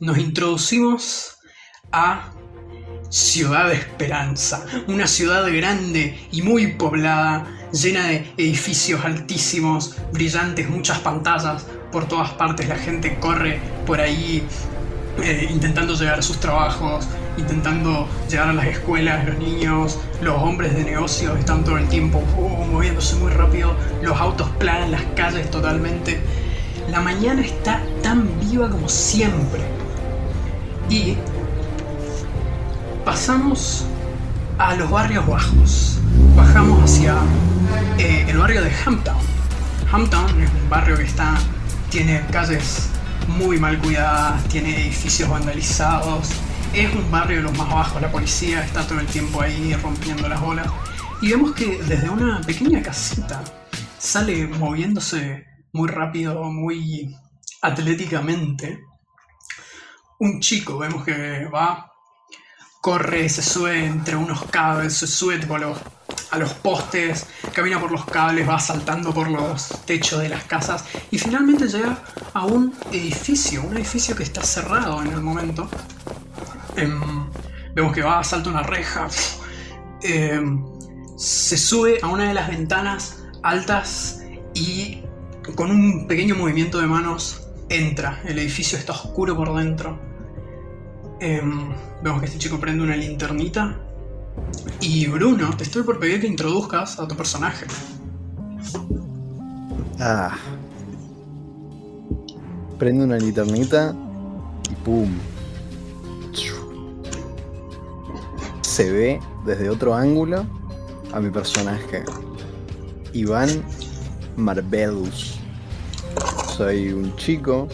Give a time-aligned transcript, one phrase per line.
[0.00, 1.38] nos introducimos
[1.92, 2.32] a
[3.10, 11.64] Ciudad Esperanza, una ciudad grande y muy poblada, llena de edificios altísimos, brillantes, muchas pantallas
[11.92, 14.42] por todas partes, la gente corre por ahí
[15.22, 17.06] eh, intentando llegar a sus trabajos,
[17.36, 22.18] intentando llegar a las escuelas, los niños, los hombres de negocios están todo el tiempo
[22.18, 26.20] uh, moviéndose muy rápido, los autos planan las calles totalmente.
[26.90, 29.60] La mañana está tan viva como siempre.
[30.90, 31.16] Y
[33.04, 33.86] pasamos
[34.58, 35.98] a los barrios bajos.
[36.36, 37.16] Bajamos hacia
[37.98, 39.18] eh, el barrio de Hamptown.
[39.90, 41.34] Hamptown es un barrio que está,
[41.90, 42.88] tiene calles
[43.28, 46.30] muy mal cuidadas, tiene edificios vandalizados.
[46.74, 50.28] Es un barrio de los más bajos, la policía está todo el tiempo ahí rompiendo
[50.28, 50.66] las bolas.
[51.20, 53.42] Y vemos que desde una pequeña casita
[53.98, 57.16] sale moviéndose muy rápido, muy
[57.62, 58.80] atléticamente.
[60.18, 61.92] Un chico, vemos que va
[62.82, 65.40] corre, se sube entre unos cables, se sube
[66.32, 70.84] a los postes, camina por los cables, va saltando por los techos de las casas
[71.12, 72.02] y finalmente llega
[72.34, 75.70] a un edificio, un edificio que está cerrado en el momento.
[76.74, 77.30] Em,
[77.72, 79.06] vemos que va, salta una reja,
[80.02, 80.64] em,
[81.16, 84.24] se sube a una de las ventanas altas
[84.54, 85.04] y
[85.54, 88.22] con un pequeño movimiento de manos entra.
[88.24, 90.12] El edificio está oscuro por dentro
[91.22, 91.68] Em,
[92.02, 93.78] vemos que este chico prende una linternita.
[94.80, 97.64] Y Bruno, te estoy por pedir que introduzcas a tu personaje.
[100.00, 100.36] Ah.
[102.76, 103.94] Prende una linternita
[104.68, 105.08] y ¡pum!
[108.62, 110.44] Se ve desde otro ángulo
[111.12, 112.02] a mi personaje.
[113.12, 113.62] Iván
[114.36, 115.38] Marbellus.
[116.56, 117.68] Soy un chico,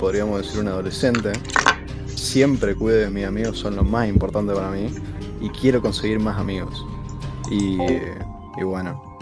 [0.00, 1.32] podríamos decir un adolescente,
[2.06, 4.92] siempre cuide de mis amigos, son lo más importante para mí.
[5.40, 6.84] Y quiero conseguir más amigos.
[7.50, 7.76] Y,
[8.62, 9.18] bueno,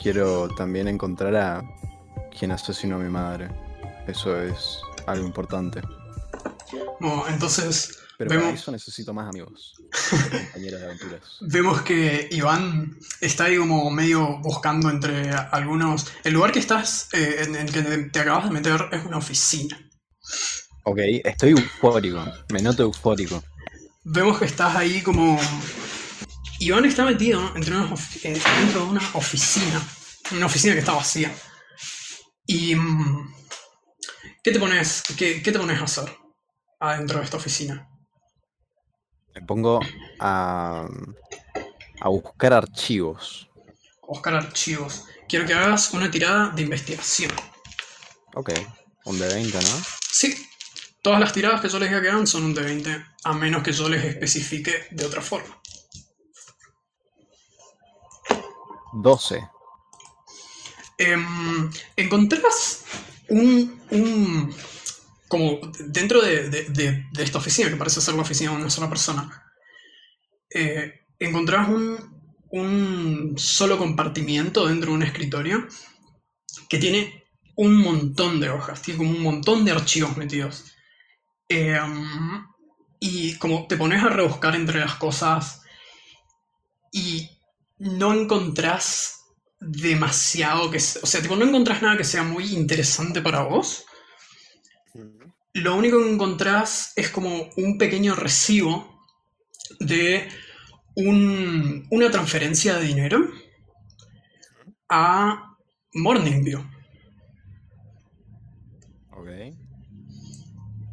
[0.00, 1.62] quiero también encontrar a
[2.36, 3.48] quien asesinó a mi madre.
[4.06, 5.80] Eso es algo importante.
[7.00, 7.97] Bueno, entonces.
[8.18, 9.74] Pero para eso necesito más amigos.
[10.42, 11.22] compañeros de aventuras.
[11.40, 16.12] Vemos que Iván está ahí como medio buscando entre algunos.
[16.24, 19.80] El lugar que estás, eh, en el que te acabas de meter, es una oficina.
[20.82, 23.44] Ok, estoy eufórico, me noto eufórico.
[24.02, 25.38] Vemos que estás ahí como...
[26.58, 29.80] Iván está metido entre eh, dentro de una oficina,
[30.32, 31.32] una oficina que está vacía.
[32.46, 32.74] Y...
[32.74, 33.32] Mm,
[34.42, 36.16] ¿Qué te pones, qué, te pones a hacer
[36.80, 37.86] adentro de esta oficina?
[39.38, 39.78] Me pongo
[40.18, 40.88] a,
[42.00, 43.48] a buscar archivos.
[44.06, 45.04] buscar archivos.
[45.28, 47.30] Quiero que hagas una tirada de investigación.
[48.34, 48.50] Ok,
[49.04, 49.82] un de 20, ¿no?
[50.10, 50.48] Sí,
[51.02, 53.72] Todas las tiradas que yo les diga que son un de 20, a menos que
[53.72, 55.56] yo les especifique de otra forma.
[58.92, 59.48] 12.
[60.98, 62.84] Em, encontrás
[63.28, 64.52] un,
[65.28, 69.44] como dentro de, esta oficina, que parece ser la oficina de una sola persona,
[70.52, 71.96] eh, encontrás un,
[72.50, 75.66] un solo compartimiento dentro de un escritorio
[76.68, 77.24] que tiene
[77.56, 80.72] un montón de hojas, tiene como un montón de archivos metidos.
[81.48, 82.06] Em,
[83.00, 85.62] y como te pones a rebuscar entre las cosas
[86.92, 87.28] y
[87.78, 89.18] no encontrás
[89.60, 90.78] demasiado que...
[90.78, 93.84] O sea, tipo, no encontrás nada que sea muy interesante para vos.
[95.58, 99.04] Lo único que encontrás es como un pequeño recibo
[99.80, 100.28] de
[100.96, 103.18] una transferencia de dinero
[104.88, 105.56] a
[105.94, 106.62] Morningview.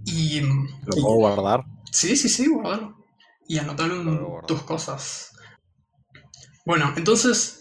[0.05, 1.65] Y, ¿Lo puedo guardar?
[1.91, 2.95] Sí, sí, sí, guardarlo.
[3.47, 3.89] Y anotar
[4.47, 5.31] tus cosas.
[6.65, 7.59] Bueno, entonces.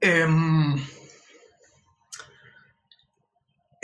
[0.00, 0.76] Em,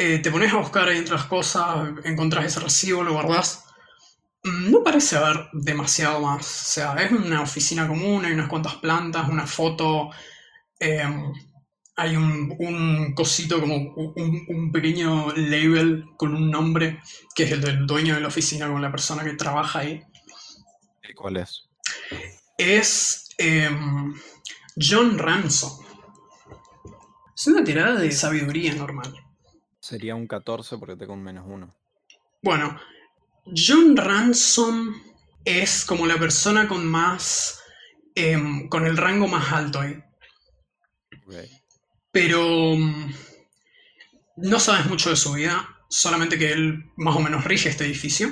[0.02, 3.66] eh, te pones a buscar las cosas, encontrás ese recibo, lo guardás.
[4.42, 6.40] Mm, no parece haber demasiado más.
[6.40, 10.08] O sea, es una oficina común, hay unas cuantas plantas, una foto.
[10.78, 11.30] Em,
[11.96, 17.00] hay un, cosito como un, pequeño label con un nombre
[17.34, 20.02] que es el del dueño de la oficina con la persona que trabaja ahí.
[21.06, 21.68] ¿Y cuál es?
[22.56, 24.14] Es em,
[24.80, 25.84] John Ransom.
[27.36, 29.19] Es una tirada de sabiduría normal.
[29.90, 31.76] Sería un 14 porque tengo un menos uno.
[32.42, 32.80] Bueno,
[33.44, 34.94] John Ransom
[35.44, 37.62] es como la persona con más.
[38.14, 40.02] Em, con el rango más alto ahí.
[41.26, 41.60] Okay
[42.12, 43.12] pero mm,
[44.36, 45.76] no sabes mucho de su vida.
[45.88, 48.28] solamente que él más o menos rige este edificio,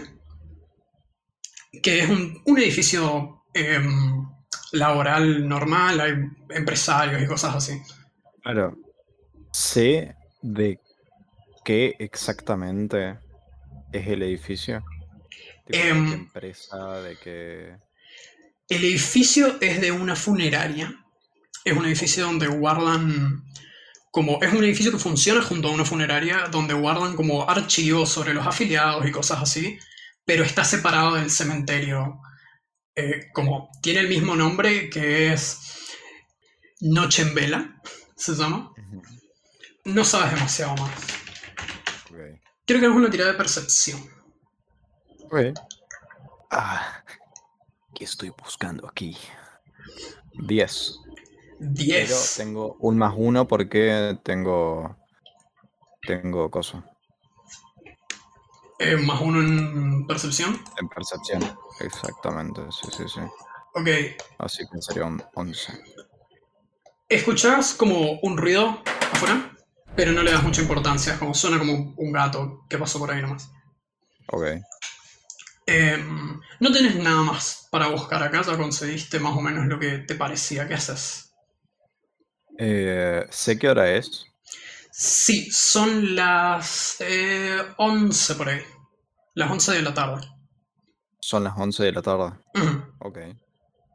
[1.82, 4.28] que es un, un edificio em,
[4.70, 6.12] laboral normal, hay
[6.50, 7.82] empresarios y cosas así.
[8.42, 8.76] Claro.
[9.52, 10.78] Sé de
[11.68, 13.18] qué exactamente
[13.92, 14.82] es el edificio.
[15.66, 17.76] ¿de qué Em, empresa, de qué.
[18.70, 20.94] El edificio es de una funeraria.
[21.66, 23.44] Es un edificio donde guardan
[24.10, 28.32] como es un edificio que funciona junto a una funeraria donde guardan como archivos sobre
[28.32, 29.78] los afiliados y cosas así,
[30.24, 32.18] pero está separado del cementerio.
[32.94, 35.58] Eh, como tiene el mismo nombre que es
[36.80, 37.82] Noche en Vela,
[38.16, 38.72] se llama.
[39.84, 41.17] No sabes demasiado más.
[42.68, 43.98] Creo que es una tirada de percepción.
[45.24, 45.58] Ok.
[46.50, 47.02] Ah,
[47.94, 49.16] ¿qué estoy buscando aquí?
[50.34, 51.00] 10.
[51.58, 52.34] Pero 10.
[52.36, 54.94] tengo un más uno porque tengo.
[56.02, 56.84] Tengo coso.
[58.78, 60.62] Eh, más uno en percepción.
[60.78, 61.42] En percepción.
[61.80, 63.20] Exactamente, sí, sí, sí.
[63.76, 63.88] Ok.
[64.36, 65.72] Así que sería un 11.
[67.08, 68.82] Escuchás como un ruido
[69.14, 69.56] afuera,
[69.98, 71.18] pero no le das mucha importancia.
[71.18, 73.50] Como suena como un gato que pasó por ahí nomás.
[74.28, 74.44] Ok.
[75.66, 79.98] Em, no tenés nada más para buscar acá, ya conseguiste más o menos lo que
[79.98, 80.68] te parecía.
[80.68, 81.32] ¿Qué haces?
[82.60, 84.24] Eh, sé qué hora es.
[84.92, 88.62] Sí, son las eh, 11 por ahí.
[89.34, 90.28] Las 11 de la tarde.
[91.18, 92.38] Son las 11 de la tarde.
[92.54, 92.82] Ujú.
[93.00, 93.18] Ok.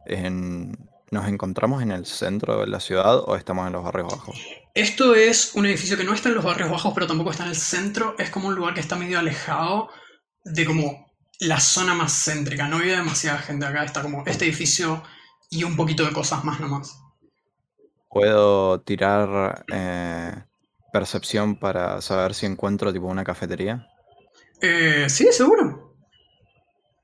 [0.07, 4.35] En- ¿Nos encontramos en el centro de la ciudad o estamos en los barrios bajos?
[4.73, 7.49] Esto es un edificio que no está en los barrios bajos, pero tampoco está en
[7.49, 8.15] el centro.
[8.17, 9.89] Es como un lugar que está medio alejado
[10.43, 12.67] de como la zona más céntrica.
[12.67, 13.83] No vive demasiada gente acá.
[13.83, 15.03] Está como este edificio
[15.51, 16.97] y un poquito de cosas más nomás.
[18.09, 20.33] ¿Puedo tirar eh,
[20.91, 23.87] percepción para saber si encuentro tipo una cafetería?
[24.59, 25.95] Eh, sí, seguro.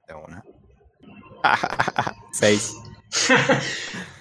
[0.08, 0.44] De una.
[2.34, 2.74] 6.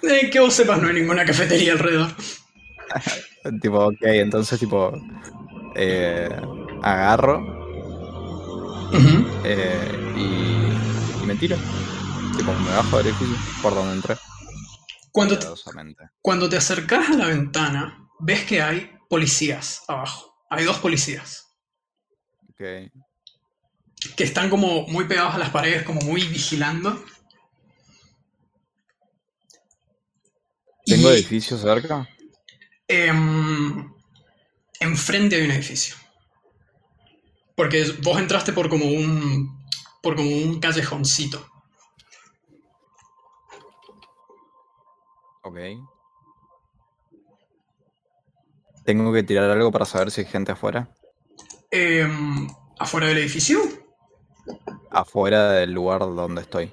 [0.00, 2.14] Eh, que vos sepas, no hay ninguna cafetería alrededor.
[3.60, 4.92] Tipo, ok, entonces tipo
[5.74, 6.28] eh,
[6.82, 7.42] agarro
[9.44, 11.56] eh, y, y me tiro.
[12.36, 14.16] Tipo, me bajo del edificio por donde entré.
[15.12, 15.46] Cuando te,
[16.20, 20.34] cuando te acercas a la ventana, ves que hay policías abajo.
[20.50, 21.46] Hay dos policías
[22.50, 22.90] Ok.
[24.16, 27.04] que están como muy pegados a las paredes, como muy vigilando.
[30.86, 32.08] ¿Tengo edificios cerca?
[32.88, 33.92] Em,
[34.80, 35.96] enfrente hay un edificio.
[37.54, 39.58] Porque vos entraste por como un.
[40.02, 41.44] por como un callejoncito.
[45.42, 45.58] Ok.
[48.84, 50.88] ¿Tengo que tirar algo para saber si hay gente afuera?
[51.70, 52.48] Em,
[52.78, 53.60] afuera del edificio.
[54.90, 56.72] Afuera del lugar donde estoy.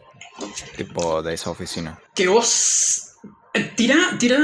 [0.78, 2.00] Tipo de esa oficina.
[2.14, 3.16] Que vos.
[3.54, 4.40] eh, Tira, tira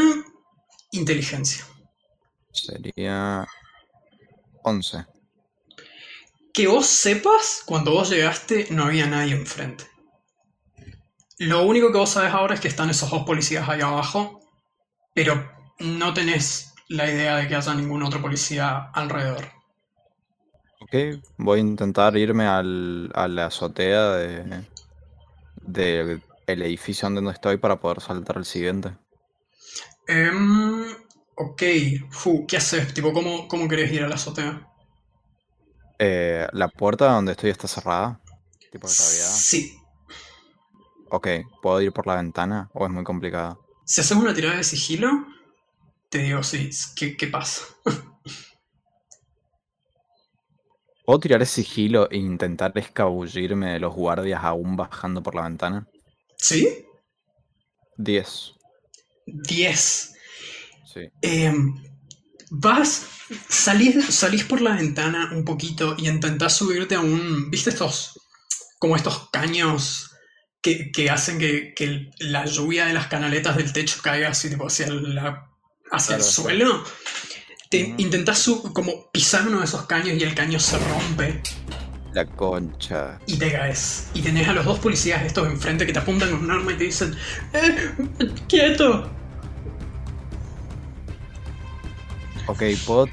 [0.92, 1.66] inteligencia.
[2.52, 3.48] Sería
[4.64, 5.06] 11.
[6.54, 9.86] Que vos sepas, cuando vos llegaste no había nadie enfrente.
[11.40, 14.42] Lo único que vos sabes ahora es que están esos dos policías ahí abajo,
[15.16, 15.50] pero
[15.80, 19.46] no tenés la idea de que haya ningún otro policía alrededor.
[20.82, 24.66] Ok, voy a intentar irme al, a la azotea de,
[25.62, 28.92] del el edificio donde estoy para poder saltar al siguiente.
[30.08, 30.86] Em,
[31.36, 31.64] ok,
[32.12, 32.94] Fu, ¿qué haces?
[32.94, 34.68] Tipo, ¿cómo, ¿cómo querés ir a la azotea?
[36.00, 38.20] Eh, la puerta donde estoy está cerrada.
[38.72, 39.30] Tipo de cavidad.
[39.30, 39.78] Sí.
[41.10, 41.28] Ok,
[41.62, 43.60] ¿puedo ir por la ventana o es muy complicado?
[43.86, 45.28] Si haces una tirada de sigilo,
[46.10, 47.64] te digo sí, ¿qué, qué pasa?
[51.06, 55.88] ¿Puedo tirar sigilo e intentar escabullirme de los guardias aún bajando por la ventana?
[56.38, 56.86] ¿Sí?
[57.98, 58.54] 10.
[59.34, 60.14] 10.
[60.94, 61.02] Sí.
[61.22, 61.82] Em,
[62.50, 63.06] vas,
[63.50, 67.50] salís, salís por la ventana un poquito y intentás subirte a un.
[67.50, 68.20] ¿Viste estos?
[68.80, 70.10] Como estos caños
[70.62, 74.68] que, que hacen que, que la lluvia de las canaletas del techo caiga así, tipo,
[74.68, 75.48] hacia, la-
[75.92, 76.84] hacia el Claro, suelo.
[77.70, 77.94] Te Ujú.
[78.00, 81.42] intentás su- como pisar uno de esos caños y el caño se rompe
[82.14, 83.18] La concha.
[83.28, 84.08] y te caes.
[84.14, 86.78] Y tenés a los dos policías estos enfrente que te apuntan con un arma y
[86.78, 87.16] te dicen:
[87.54, 87.92] ¡Eh!
[88.50, 89.10] ¡Quieto!
[92.48, 93.08] Ok, ¿puedo,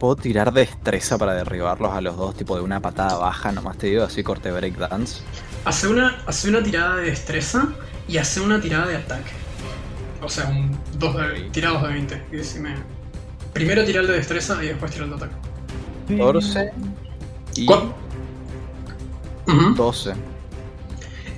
[0.00, 3.88] puedo tirar destreza para derribarlos a los dos, tipo de una patada baja, nomás te
[3.88, 5.22] digo, así corte breakdance.
[5.64, 7.68] Hace una, hace una tirada de destreza
[8.08, 9.30] y hace una tirada de ataque.
[10.22, 12.22] O sea, un dos de, tirados de 20.
[12.32, 12.74] Y decime.
[13.52, 15.34] Primero tira el de destreza y después tira el de ataque.
[16.08, 16.72] 14
[17.56, 17.94] y ¿Cuál?
[19.46, 19.74] Ujú.
[19.74, 20.14] 12.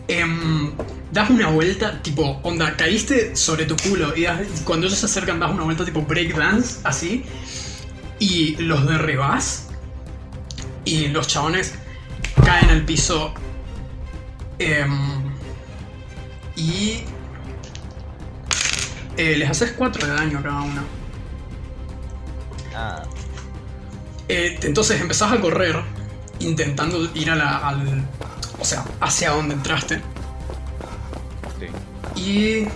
[0.08, 0.72] Em,
[1.10, 5.40] das una vuelta, tipo, onda, caíste sobre tu culo y das- cuando ellos se acercan
[5.40, 7.24] das una vuelta tipo breakdance, así,
[8.18, 9.68] y los derribas
[10.84, 11.74] y los chabones
[12.44, 13.34] caen al piso
[14.58, 15.22] em,
[16.56, 17.00] y
[19.16, 20.82] eh, les haces 4 de daño a cada uno.
[22.74, 23.02] Ah,
[24.28, 25.80] Eh, entonces empezás a correr
[26.40, 28.04] intentando ir a la, al...
[28.66, 30.00] O sea, hacia donde entraste.
[32.16, 32.20] sí.
[32.20, 32.68] Y...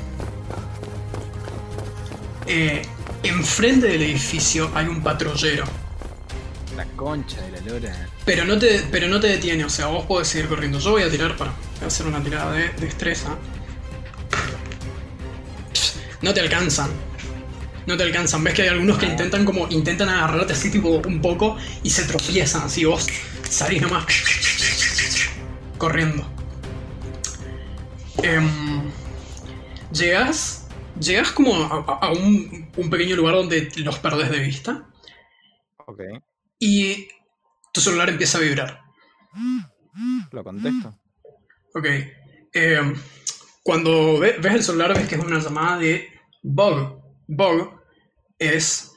[2.47, 2.83] eh,
[3.25, 5.65] enfrente del edificio hay un patrullero.
[6.77, 8.09] La concha de la lora.
[8.25, 10.79] Pero no, te, pero no te detiene, o sea, vos podés seguir corriendo.
[10.79, 13.37] Yo voy a tirar para voy a hacer una tirada de destreza.
[16.23, 16.91] No te alcanzan.
[17.87, 18.45] No te alcanzan.
[18.45, 19.67] Ves que hay algunos que intentan como.
[19.71, 23.09] intentan agarrarte así tipo un poco y se tropiezan así vos.
[23.51, 24.05] Salís nomás.
[25.81, 26.23] Corriendo.
[28.23, 28.47] Em,
[29.93, 30.69] llegas.
[31.01, 34.87] Llegas como a, un, un pequeño lugar donde los perdés de vista.
[35.87, 36.01] Ok,
[36.59, 37.09] Y
[37.73, 38.81] tu celular empieza a vibrar.
[40.31, 40.95] lo contesto.
[41.75, 41.87] Ok.
[42.53, 42.93] eh,
[43.63, 46.09] cuando ve- ves el celular ves que es una llamada de
[46.43, 47.01] Bug.
[47.27, 47.81] Bug
[48.39, 48.93] es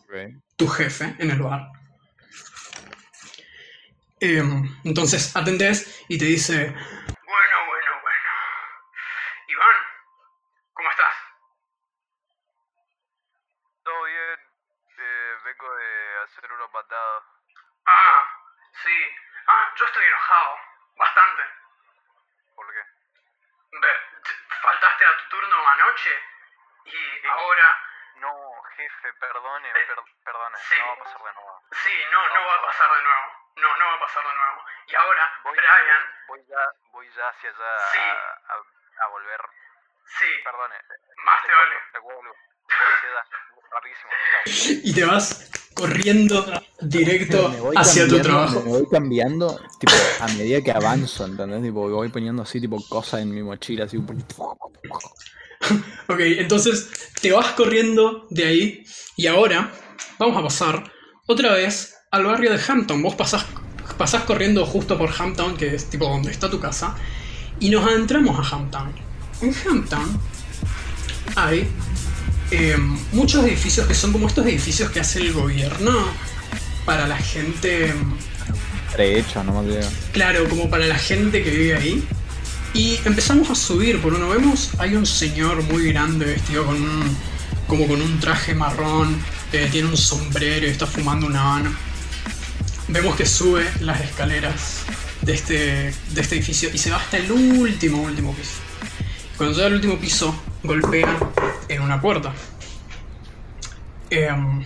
[0.58, 1.68] tu jefe en el bar.
[4.26, 4.42] Eh,
[4.86, 6.70] entonces atendés y te dice...
[6.72, 8.30] Bueno, bueno, bueno.
[9.48, 9.78] Iván,
[10.72, 11.14] ¿cómo estás?
[13.84, 14.40] Todo bien.
[14.98, 17.22] Eh, vengo de hacer una patada.
[17.86, 18.24] Ah,
[18.82, 18.98] sí.
[19.48, 20.58] Ah, yo estoy enojado.
[20.96, 21.44] Bastante.
[22.56, 22.80] ¿Por qué?
[24.62, 26.12] faltaste a tu turno anoche
[26.86, 27.78] y ahora...
[28.22, 28.32] No,
[28.78, 30.58] jefe, perdone, Eh, per- perdone.
[30.60, 30.76] sí.
[30.80, 31.62] No va a pasar de nuevo.
[31.72, 33.43] Sí, no, no va a pasar de nuevo.
[33.56, 34.60] No, no va a pasar de nuevo.
[34.90, 38.00] Y ahora, Voy, Brian, voy, voy ya, voy ya hacia allá Sí.
[38.00, 39.42] a, a- a volver.
[40.20, 40.76] sí, Perdone.
[41.26, 41.76] más te vale.
[41.92, 42.22] Te vuelvo.
[42.24, 43.24] Voy hacia allá.
[43.74, 44.12] Rapidísimo.
[44.14, 44.82] Chao.
[44.84, 46.46] Y te vas corriendo
[46.82, 48.62] directo Me voy hacia tu trabajo.
[48.62, 51.64] Me voy cambiando, tipo, a medida que avanzo, ¿entendés?
[51.64, 54.58] Tipo, voy poniendo así, tipo, cosas en mi mochila, así, un poquito.
[56.10, 58.84] Ok, entonces te vas corriendo de ahí
[59.16, 59.72] y ahora
[60.20, 60.84] vamos a pasar
[61.26, 63.02] otra vez al barrio de Hampton.
[63.02, 63.44] Vos pasás,
[63.98, 66.96] pasás corriendo justo por Hampton, que es tipo donde está tu casa,
[67.60, 68.92] y nos adentramos a Hampton.
[69.42, 70.20] En Hampton
[71.36, 71.68] hay
[72.52, 72.78] eh,
[73.14, 75.92] muchos edificios que son como estos edificios que hace el gobierno
[76.86, 77.94] para la gente...
[78.94, 79.80] Prehecho, no me.
[80.12, 82.08] Claro, como para la gente que vive ahí.
[82.76, 84.30] Y empezamos a subir por uno.
[84.30, 87.18] Vemos, hay un señor muy grande vestido con un,
[87.68, 89.18] como con un traje marrón,
[89.52, 91.93] eh, tiene un sombrero y está fumando una habano.
[92.88, 94.84] Vemos que sube las escaleras
[95.22, 95.56] de este,
[96.14, 98.60] de este edificio y se va hasta el último, último piso.
[99.38, 101.18] Cuando llega al último piso, golpea
[101.70, 102.34] en una puerta.
[104.10, 104.64] Em,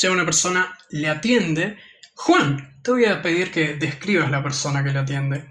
[0.00, 1.76] llega una persona, le atiende.
[2.14, 5.44] Juan, te voy a pedir que describas la persona que le atiende.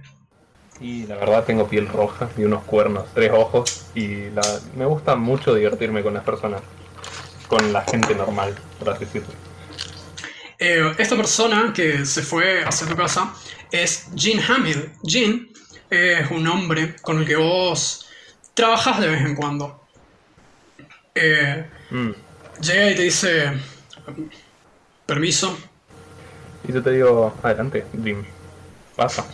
[0.82, 5.16] Y la verdad tengo piel roja y unos cuernos, tres ojos y la- me gusta
[5.16, 6.62] mucho divertirme con las personas,
[7.48, 9.30] con la gente normal, por así decirlo.
[10.64, 13.34] Eh, esta persona que se fue hacia tu casa
[13.72, 14.92] es Jean Hamill.
[15.02, 15.50] Jean
[15.90, 18.06] es un hombre con el que vos
[18.54, 19.84] trabajas de vez en cuando.
[21.16, 22.12] Eh, Mm.
[22.62, 23.52] llega y te dice,
[25.06, 25.58] permiso.
[26.68, 28.24] Y yo te digo, adelante, Jim,
[28.96, 29.26] pasa.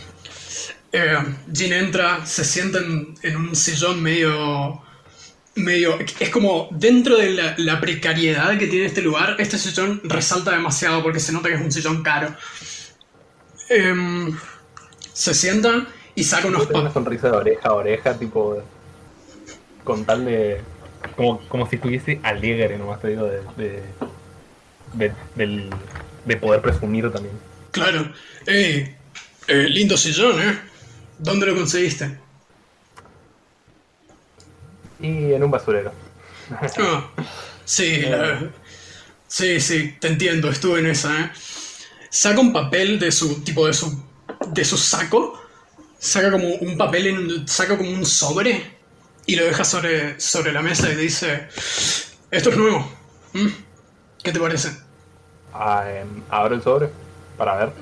[0.90, 1.18] Eh,
[1.52, 4.82] Jean entra, se sienta en, en un sillón medio...
[5.58, 10.52] medio es como dentro de la, la precariedad que tiene este lugar, este sillón resalta
[10.52, 12.34] demasiado porque se nota que es un sillón caro.
[13.68, 14.34] Em,
[15.12, 18.62] se sienta y saca unos una sonrisa de oreja a oreja, tipo,
[19.84, 20.60] con tal de,
[21.16, 23.82] como, como si estuviese alegre, nomás te digo, de, de,
[24.94, 25.70] de, del-
[26.24, 27.34] de poder presumir también.
[27.70, 28.12] Claro.
[28.46, 28.96] Ey,
[29.46, 30.58] eh, lindo sillón, ¿eh?
[31.18, 32.18] ¿Dónde lo conseguiste?
[35.00, 35.92] Y en un basurero.
[36.78, 37.10] Ah,
[37.64, 38.50] sí, la-
[39.26, 41.30] sí, sí, te entiendo, estuve en esa, ¿eh?
[42.10, 44.02] Saca un papel de su, tipo de su,
[44.48, 45.40] de su saco,
[45.98, 48.78] saca como un papel, en saca como un sobre
[49.26, 51.48] y lo deja sobre, sobre la mesa y dice,
[52.30, 52.90] esto es nuevo,
[53.34, 53.46] ¿Mm?
[54.22, 54.70] ¿qué te parece?
[55.52, 56.88] Ah, em, abro el sobre
[57.36, 57.72] para ver.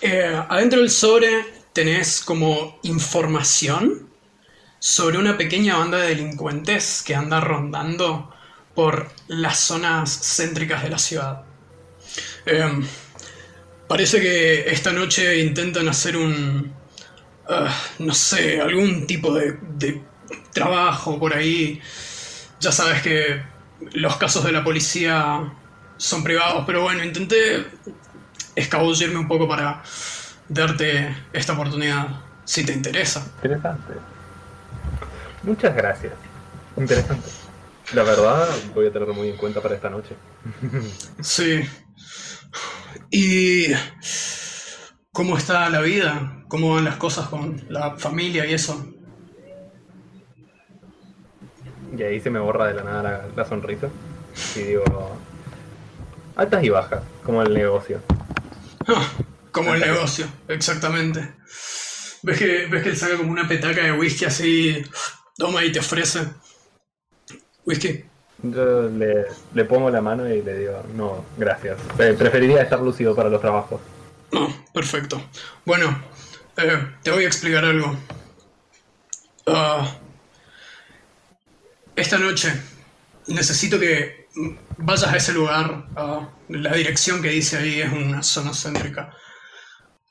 [0.00, 4.07] Eh, adentro del sobre tenés como información
[4.78, 8.32] sobre una pequeña banda de delincuentes que anda rondando
[8.74, 11.42] por las zonas céntricas de la ciudad.
[12.46, 12.80] Eh,
[13.88, 16.70] Parece que esta noche intentan hacer un...
[17.48, 20.02] ah, no sé, algún tipo de, de
[20.52, 21.80] trabajo por ahí.
[22.60, 23.42] Ya sabes que
[23.94, 25.54] los casos de la policía
[25.96, 27.66] son privados, pero bueno, intenté
[28.54, 29.82] escabullirme un poco para
[30.48, 32.08] darte esta oportunidad,
[32.44, 33.26] si te interesa.
[33.42, 33.94] Interesante.
[35.42, 36.12] Muchas gracias.
[36.76, 37.28] Interesante.
[37.94, 40.14] La verdad, voy a tenerlo muy en cuenta para esta noche.
[41.20, 41.64] Sí.
[43.10, 43.66] ¿Y
[45.12, 46.44] cómo está la vida?
[46.48, 48.86] ¿Cómo van las cosas con la familia y eso?
[51.96, 53.88] Y ahí se me borra de la nada la, la sonrisa.
[54.56, 54.84] Y digo.
[56.36, 58.00] Altas y bajas, como el negocio.
[58.86, 59.06] Ah,
[59.50, 61.34] como el negocio, exactamente.
[62.22, 64.84] ¿Ves que, ves que él saca como una petaca de whisky así,
[65.38, 66.20] toma y te ofrece?
[67.64, 68.04] Whisky.
[68.42, 71.78] Yo le, le pongo la mano y le digo, no, gracias.
[71.96, 73.80] Preferiría estar lúcido para los trabajos.
[74.30, 75.20] No, perfecto.
[75.64, 76.02] Bueno,
[76.56, 77.96] eh, te voy a explicar algo.
[79.46, 79.96] Ah,
[81.96, 82.52] esta noche
[83.26, 84.28] necesito que
[84.76, 85.86] vayas a ese lugar.
[85.96, 89.14] ah, la dirección que dice ahí es una zona céntrica.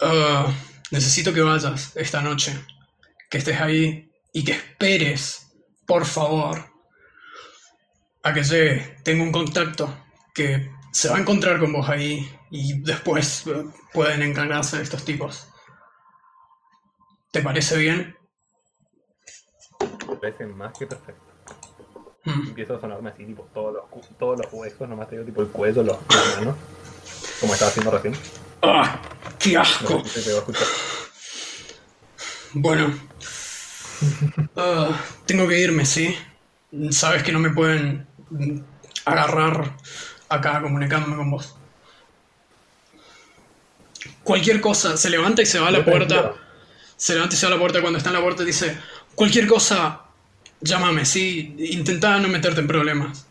[0.01, 0.51] Ah,
[0.91, 2.53] necesito que vayas esta noche,
[3.29, 5.51] que estés ahí y que esperes,
[5.85, 6.65] por favor,
[8.23, 8.97] a que llegue.
[9.03, 13.45] Tengo un contacto que se va a encontrar con vos ahí y después
[13.93, 15.47] pueden encargarse de estos tipos.
[17.31, 18.15] ¿Te parece bien?
[20.07, 21.23] Me parece más que perfecto.
[22.25, 22.47] Mm.
[22.49, 25.47] Empiezo a sonarme así, tipo, todos los, todos los huesos, nomás te digo, tipo, el
[25.49, 25.97] cuello, los,
[26.37, 26.55] manos.
[27.39, 28.15] Como estaba haciendo recién.
[28.61, 28.99] ¡Ah!
[29.39, 30.03] ¡Qué No asco!
[30.03, 30.67] sé si se te va a escuchar.
[32.53, 32.93] Bueno.
[34.55, 36.15] Ah, tengo que irme, ¿sí?
[36.91, 38.05] Sabes que no me pueden
[39.05, 39.75] agarrar
[40.29, 41.55] acá comunicándome con vos.
[44.23, 46.33] Cualquier cosa, se levanta y se va a la puerta.
[46.95, 47.81] Se levanta y se va a la puerta.
[47.81, 48.77] Cuando está en la puerta dice:
[49.15, 50.01] Cualquier cosa,
[50.61, 51.55] llámame, ¿sí?
[51.71, 53.25] Intenta no meterte en problemas.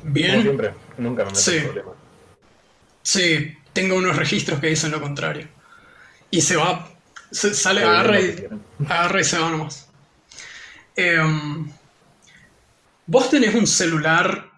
[0.00, 0.42] Como Bien.
[0.42, 1.56] siempre, nunca me meto Sí.
[1.56, 1.94] en problemas.
[3.02, 5.48] Sí, tengo unos registros que dicen lo contrario.
[6.30, 6.86] Y se va,
[7.30, 8.46] se sale, agarra y,
[8.86, 9.88] agarra y se va nomás.
[10.94, 11.66] Em,
[13.06, 14.50] vos tenés un celular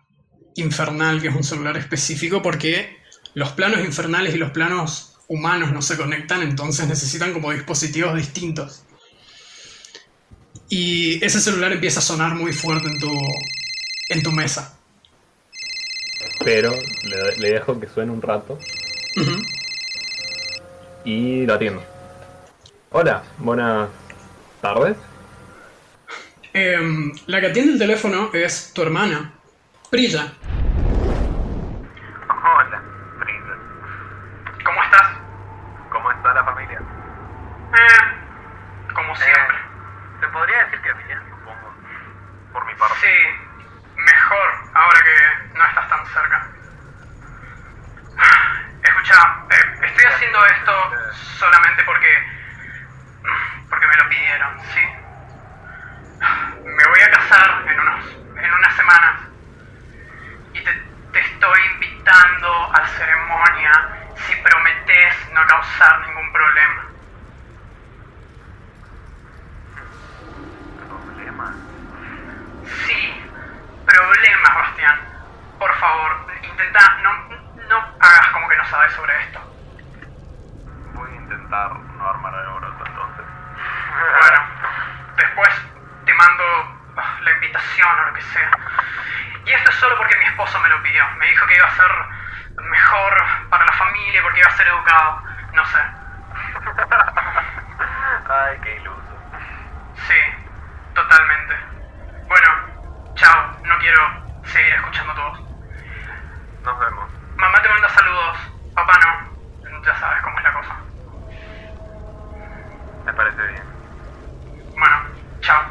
[0.56, 2.96] infernal, que es un celular específico, porque
[3.34, 8.82] los planos infernales y los planos humanos no se conectan, entonces necesitan como dispositivos distintos.
[10.68, 13.12] Y ese celular empieza a sonar muy fuerte en tu,
[14.08, 14.76] en tu mesa.
[16.44, 16.72] Pero
[17.04, 18.58] le, le dejo que suene un rato
[21.04, 21.84] Y lo atiendo.
[22.90, 23.88] Hola, buenas
[24.60, 24.96] tardes.
[26.54, 29.32] Em, la que atiende el teléfono es tu hermana,
[29.90, 30.32] Prilla.
[32.28, 32.82] Hola,
[33.20, 33.54] Prisa.
[34.64, 35.08] ¿Cómo estás?
[35.90, 36.78] ¿Cómo está la familia?
[36.78, 39.56] Eh, como siempre.
[40.20, 41.74] Te podría decir que bien, supongo.
[42.52, 42.96] Por mi parte.
[43.00, 43.14] Sí,
[43.96, 46.46] mejor ahora que no estás tan cerca.
[48.82, 49.14] Escucha,
[49.50, 50.72] eh, estoy haciendo esto
[51.38, 52.08] solamente porque.
[53.70, 54.80] porque me lo pidieron, ¿sí?
[56.64, 58.04] Me voy a casar en, unos,
[58.36, 59.20] en unas semanas.
[60.54, 60.72] Y te,
[61.12, 63.72] te estoy invitando a la ceremonia
[64.16, 66.84] si prometes no causar ningún problema.
[70.88, 71.54] Problema.
[72.86, 73.22] Sí,
[73.86, 74.98] problemas, Bastián.
[75.58, 77.12] Por favor, intenta, no,
[77.68, 79.40] no hagas como que no sabes sobre esto.
[80.94, 83.24] Voy a intentar no armar alboroto entonces.
[84.20, 84.42] Bueno,
[85.16, 85.50] después
[86.04, 86.44] te mando
[86.96, 88.50] ah, la invitación o lo que sea.
[89.44, 91.04] Y esto es solo porque mi esposo me lo pidió.
[91.18, 91.92] Me dijo que iba a ser
[92.62, 93.14] mejor
[93.50, 95.22] para la familia porque iba a ser educado.
[95.54, 95.78] No sé.
[98.28, 99.00] Ay, qué iluso.
[100.06, 100.14] Sí,
[100.94, 101.54] totalmente.
[102.28, 102.48] Bueno,
[103.14, 103.56] chao.
[103.64, 104.00] No quiero
[104.44, 105.40] seguir escuchando tu voz.
[106.64, 107.10] Nos vemos.
[107.36, 108.38] Mamá te manda saludos.
[108.74, 109.32] Papá no.
[109.84, 110.76] Ya sabes cómo es la cosa.
[113.04, 113.62] Me parece bien.
[114.78, 114.96] Bueno,
[115.40, 115.62] chao.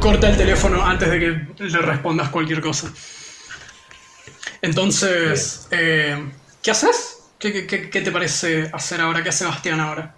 [0.00, 2.92] Corta el teléfono antes de que le respondas cualquier cosa.
[4.62, 7.18] Entonces, eh, ¿qué haces?
[7.38, 9.22] ¿Qué, qué- qué- te parece hacer ahora?
[9.22, 10.14] ¿Qué hace Bastián ahora?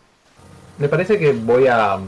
[0.79, 1.99] Me parece que voy a...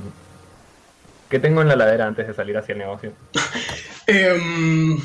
[1.30, 3.12] ¿Qué tengo en la ladera antes de salir hacia el negocio?
[4.06, 4.98] Em,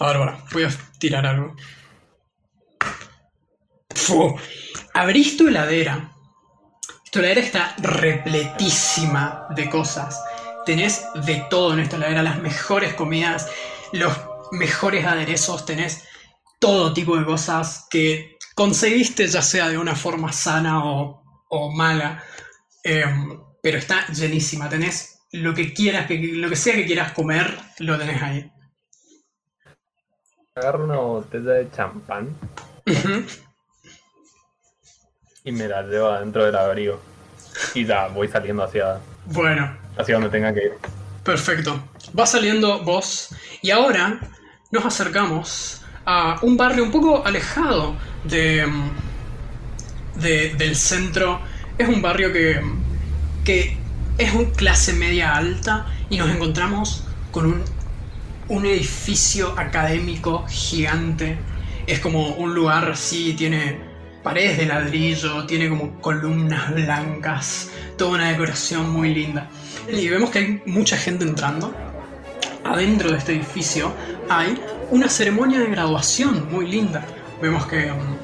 [0.00, 1.54] A ver, bueno, voy a tirar algo.
[4.94, 6.10] Abrís tu heladera.
[7.10, 10.20] Tu heladera está repletísima de cosas.
[10.64, 13.50] Tenés de todo en esta heladera, las mejores comidas,
[13.92, 14.12] los
[14.52, 16.04] mejores aderezos, tenés
[16.58, 22.22] todo tipo de cosas que conseguiste ya sea de una forma sana o, o mala,
[22.82, 27.58] em, pero está llenísima, tenés lo que quieras, que, lo que sea que quieras comer,
[27.80, 28.50] lo tenés ahí.
[30.54, 32.36] Agarro una botella de champán
[35.44, 37.00] y me la llevo adentro del abrigo.
[37.74, 40.72] Y ya voy saliendo hacia, Bueno, hacia donde tenga que ir.
[41.22, 41.82] Perfecto.
[42.18, 43.30] Va saliendo vos
[43.62, 44.20] y ahora
[44.70, 48.66] nos acercamos a un barrio un poco alejado de,
[50.16, 51.40] de- del centro.
[51.78, 52.60] Es un barrio que,
[53.44, 53.76] que
[54.18, 57.62] es un clase media alta y nos encontramos con un,
[58.48, 61.38] un edificio académico gigante.
[61.86, 63.78] Es como un lugar así, tiene
[64.22, 69.50] paredes de ladrillo, tiene como columnas blancas, toda una decoración muy linda.
[69.88, 71.72] Y vemos que hay mucha gente entrando.
[72.64, 73.92] Adentro de este edificio
[74.28, 74.58] hay
[74.90, 77.04] una ceremonia de graduación muy linda.
[77.42, 78.16] Vemos que um,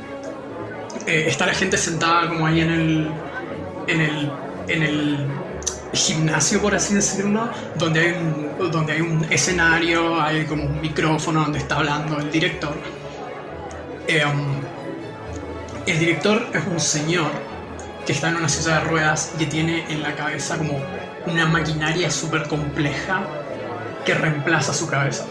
[1.07, 3.11] eh, está la gente sentada como ahí en el,
[3.87, 4.33] en el,
[4.69, 5.27] en el
[5.93, 11.43] gimnasio, por así decirlo, donde hay, un, donde hay un escenario, hay como un micrófono
[11.43, 12.75] donde está hablando el director.
[14.07, 14.61] Eh, um,
[15.87, 17.31] el director es un señor
[18.07, 20.81] que está en una silla de ruedas y tiene en la cabeza como
[21.27, 23.23] una maquinaria súper compleja
[24.05, 25.27] que reemplaza su cabeza.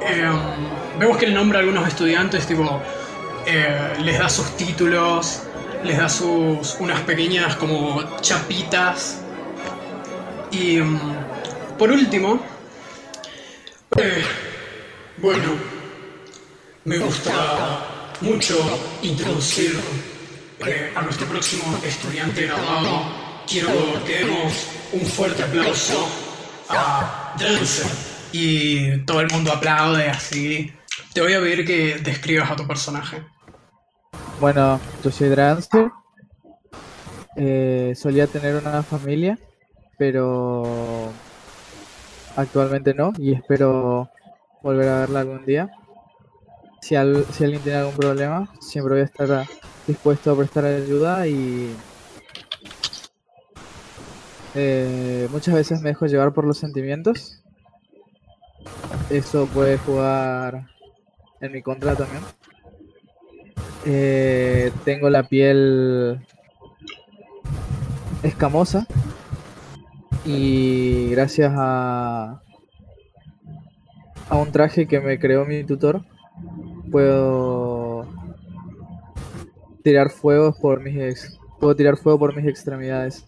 [0.00, 0.30] Eh,
[0.98, 2.80] vemos que le nombra a algunos estudiantes, tipo,
[3.46, 5.42] eh, les da sus títulos,
[5.84, 9.18] les da sus unas pequeñas como chapitas.
[10.50, 12.40] Y mm, por último,
[13.96, 14.22] eh,
[15.18, 15.54] bueno,
[16.84, 17.32] me gusta
[18.20, 18.56] mucho
[19.02, 19.78] introducir
[20.66, 23.21] eh, a nuestro próximo estudiante graduado.
[23.46, 23.68] Quiero
[24.06, 26.08] que demos un fuerte aplauso
[26.68, 27.86] a Drancer.
[28.32, 30.72] Y todo el mundo aplaude así.
[31.12, 33.22] Te voy a pedir que describas a tu personaje.
[34.40, 35.90] Bueno, yo soy Drancer.
[37.36, 39.38] Eh, solía tener una familia,
[39.98, 41.12] pero
[42.36, 44.10] actualmente no y espero
[44.62, 45.70] volver a verla algún día.
[46.80, 49.46] Si, al- si alguien tiene algún problema, siempre voy a estar
[49.86, 51.74] dispuesto a prestar ayuda y
[54.54, 57.42] eh, muchas veces me dejo llevar por los sentimientos.
[59.10, 60.66] Eso puede jugar
[61.40, 62.22] en mi contra también.
[63.84, 66.20] Eh, tengo la piel
[68.22, 68.86] escamosa
[70.24, 72.40] y gracias a
[74.28, 76.04] a un traje que me creó mi tutor
[76.92, 78.06] puedo
[79.82, 83.26] tirar fuegos por mis ex- puedo tirar fuego por mis extremidades.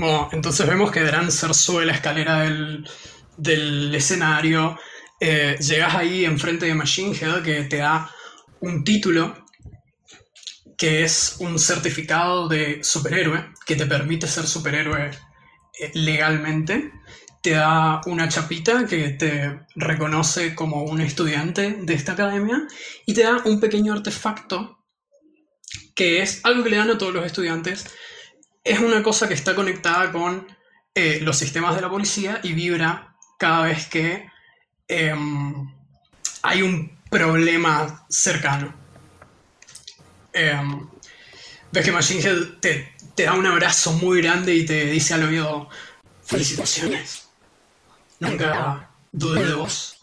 [0.00, 2.88] Bueno, entonces vemos que Drancer sube la escalera del,
[3.36, 4.78] del escenario.
[5.20, 8.10] eh, llegas ahí enfrente de Machine Head que te da
[8.60, 9.44] un título
[10.78, 15.10] que es un certificado de superhéroe que te permite ser superhéroe
[15.78, 16.92] eh, legalmente.
[17.42, 22.66] Te da una chapita que te reconoce como un estudiante de esta academia
[23.04, 24.78] y te da un pequeño artefacto
[25.94, 27.84] que es algo que le dan a todos los estudiantes
[28.64, 30.46] es una cosa que está conectada con
[30.94, 34.28] eh, los sistemas de la policía y vibra cada vez que
[34.88, 35.72] em,
[36.42, 38.74] hay un problema cercano.
[40.32, 40.88] Em,
[41.72, 42.94] ves que Machine Head te,
[43.24, 45.68] da un abrazo muy grande y te dice al oído,
[46.24, 47.28] felicitaciones.
[48.18, 49.96] Nunca dudé de vos.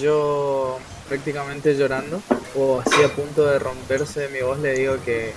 [0.00, 2.22] Yo prácticamente llorando
[2.54, 5.34] o así a punto de romperse mi voz le digo que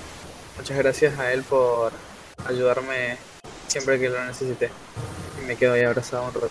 [0.58, 1.92] muchas gracias a él por
[2.46, 3.18] ayudarme
[3.68, 4.70] siempre que lo necesité.
[5.42, 6.50] Y me quedo ahí abrazado un rato.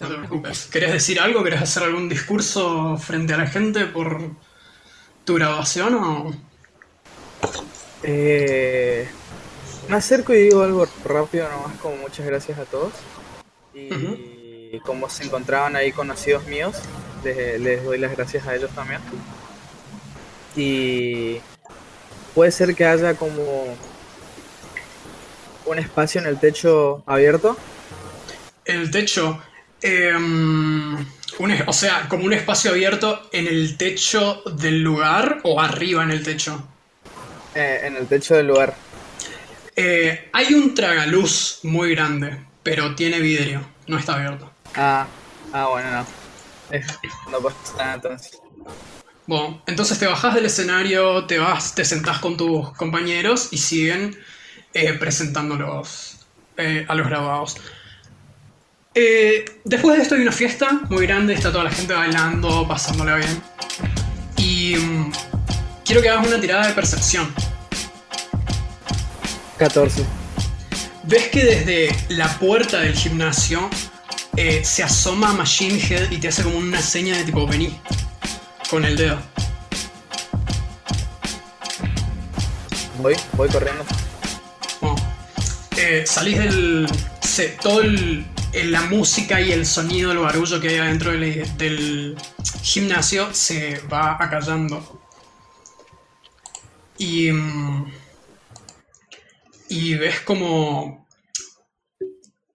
[0.00, 0.66] No te preocupes.
[0.66, 1.42] ¿Querés decir algo?
[1.42, 4.30] ¿Querés hacer algún discurso frente a la gente por
[5.24, 6.32] tu graduación o...?
[8.02, 9.08] Eh,
[9.88, 12.92] me acerco y digo algo rápido nomás como muchas gracias a todos.
[13.74, 16.76] Y como se encontraban ahí conocidos míos,
[17.24, 19.00] les, les doy las gracias a ellos también.
[20.54, 21.40] Y
[22.34, 23.76] puede ser que haya como
[25.70, 27.56] un espacio en el techo abierto.
[28.64, 29.42] El techo.
[29.80, 30.96] em,
[31.38, 36.10] un o sea, como un espacio abierto en el techo del lugar o arriba en
[36.10, 36.66] el techo.
[37.54, 38.74] eh, en el techo del lugar.
[39.76, 44.50] Eh, hay un tragaluz muy grande, pero tiene vidrio, no está abierto.
[44.74, 45.06] Ah,
[45.52, 46.06] ah bueno, no.
[46.70, 46.82] Eh,
[47.30, 48.38] no pasa nada entonces.
[49.26, 54.18] Bueno, entonces te bajás del escenario, te vas, te sentás con tus compañeros y siguen
[54.74, 56.18] eh, presentando los,
[56.56, 57.56] eh, a los graduados.
[58.94, 63.16] Eh, después de esto hay una fiesta muy grande, está toda la gente bailando, pasándola
[63.16, 63.42] bien.
[64.36, 65.12] Y mm,
[65.84, 67.32] quiero que hagas una tirada de percepción.
[69.58, 70.04] 14.
[71.04, 73.70] Ves que desde la puerta del gimnasio
[74.36, 77.80] eh, se asoma Machine Head y te hace como una seña de tipo vení
[78.70, 79.18] con el dedo.
[83.00, 83.84] Voy, voy corriendo.
[85.80, 86.88] Eh, salís del.
[87.22, 91.56] se- todo el, el- la música y el sonido, el barullo que hay adentro del,
[91.56, 92.16] del
[92.62, 95.00] gimnasio se va acallando.
[96.98, 97.30] Y.
[97.32, 97.92] mm,
[99.68, 101.06] Y ves como.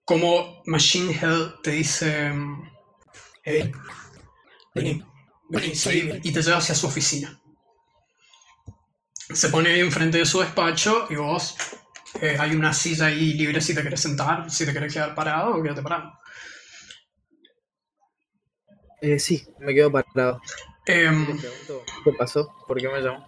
[0.04, 2.30] Como Machine Head te dice.
[2.30, 2.70] mm,
[3.42, 3.72] Hey,
[4.74, 5.02] vení,
[5.50, 7.40] vení, seguime", Y te lleva hacia su oficina.
[9.32, 11.56] Se pone ahí enfrente de su despacho y vos
[12.20, 15.54] eh, hay una silla ahí libre si te querés sentar, si te querés quedar parado
[15.56, 16.18] o quédate parado.
[19.00, 20.40] Eh, sí, me quedo parado.
[20.84, 21.48] Pregunto,
[22.04, 22.54] ¿Qué pasó?
[22.66, 23.26] ¿Por qué me llamó?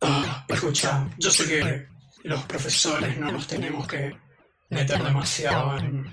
[0.00, 1.86] ah, escucha, yo sé que
[2.24, 4.16] los profesores no nos tenemos que
[4.70, 6.12] meter demasiado en,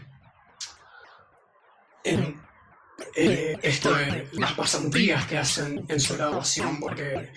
[2.04, 2.42] en
[3.16, 7.32] eh, esto de las pasantías que hacen en su graduación, porque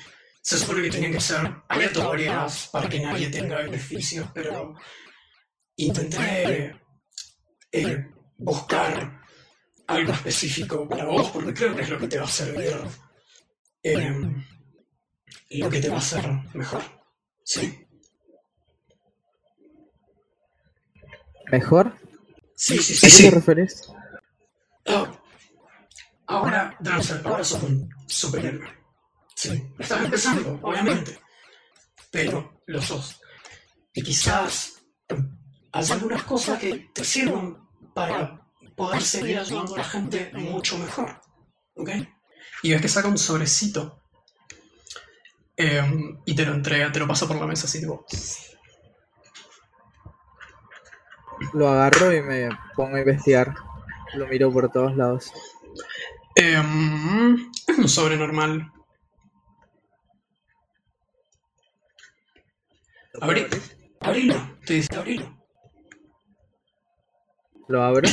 [0.47, 4.77] se supone que tienen que ser aleatorias para que nadie tenga beneficios, pero
[5.75, 6.81] intenté
[7.73, 8.07] eh,
[8.39, 9.23] buscar
[9.89, 12.77] algo específico para vos, porque creo que es lo que te va a servir,
[13.83, 14.15] eh,
[15.51, 16.83] lo que te va a hacer mejor.
[17.43, 17.85] Sí,
[21.51, 21.93] ¿Mejor?
[22.55, 23.23] sí, sí, ¿A sí.
[23.25, 23.83] qué te referís?
[24.87, 25.21] Ah,
[26.29, 28.86] ahora, Drumset, ahora sos un superhéroe.
[29.37, 31.19] Sí, estás empezando, obviamente.
[32.11, 33.21] Pero lo sos.
[33.93, 35.17] Y quizás eh,
[35.73, 38.41] haya algunas cosas que te sirvan para
[38.75, 41.21] poder seguir ayudando a la gente mucho mejor.
[41.75, 41.91] ¿Ok?
[42.63, 44.03] Y ves que saca un sobrecito.
[45.59, 48.05] em, y te lo entrega, te lo pasa por la mesa así tipo.
[51.53, 53.55] Lo agarro y me pongo a investigar.
[54.15, 55.31] Lo miro por todos lados.
[56.35, 58.73] em, es un sobre normal.
[63.21, 63.47] Abrí,
[64.01, 65.37] abrilo, te dice abrilo.
[67.69, 68.09] Lo abro.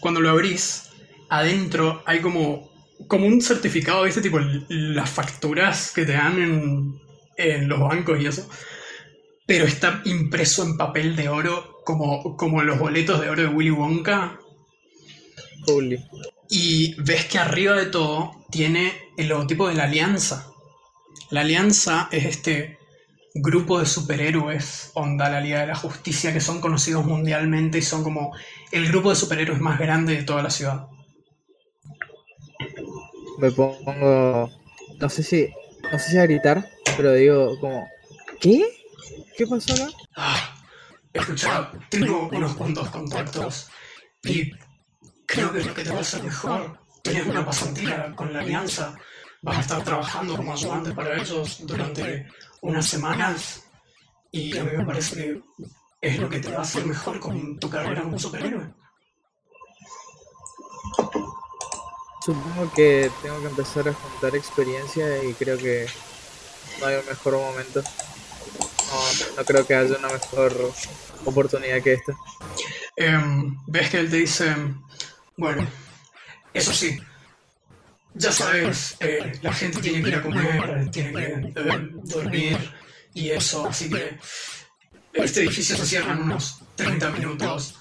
[0.00, 0.90] Cuando lo abrís,
[1.28, 2.70] adentro hay como,
[3.08, 4.22] como un certificado, ¿viste?
[4.22, 4.38] Tipo
[4.68, 7.00] las facturas que te dan en,
[7.36, 8.48] en los bancos y eso.
[9.46, 13.70] Pero está impreso en papel de oro, como, como los boletos de oro de Willy
[13.70, 14.38] Wonka.
[15.66, 16.02] Holy.
[16.48, 20.50] Y ves que arriba de todo tiene el logotipo de la Alianza.
[21.30, 22.78] La Alianza es este
[23.34, 28.04] grupo de superhéroes, onda la Liga de la Justicia, que son conocidos mundialmente y son
[28.04, 28.32] como
[28.70, 30.86] el grupo de superhéroes más grande de toda la ciudad.
[33.38, 34.48] Me pongo.
[35.00, 35.48] No sé si.
[35.92, 37.86] No sé si a gritar, pero digo como.
[38.40, 38.64] ¿Qué?
[39.36, 39.88] ¿Qué pasó acá?
[40.16, 40.54] Ah,
[41.12, 43.68] escucha, tengo unos cuantos contactos
[44.22, 44.50] y
[45.26, 46.78] creo que es lo que te va a hacer mejor.
[47.02, 48.94] Tienes una pasantía con la Alianza.
[49.42, 52.26] Vas a estar trabajando como ayudante para ellos durante
[52.64, 53.62] unas semanas
[54.32, 55.42] y a mí me parece que
[56.00, 58.72] es lo que te va a hacer mejor con tu carrera como superhéroe.
[62.24, 65.86] Supongo que tengo que empezar a juntar experiencia y creo que
[66.80, 67.82] no hay un mejor momento.
[67.82, 70.72] No, no creo que haya una mejor
[71.26, 72.14] oportunidad que esta.
[72.96, 74.56] Em, ves que él te dice,
[75.36, 75.66] bueno,
[76.54, 76.98] eso sí,
[78.14, 82.58] ya sabes, eh, la gente tiene que ir a comer, tiene que eh, dormir
[83.12, 84.18] y eso, así que
[85.12, 87.76] este edificio se cierra en unos 30 minutos,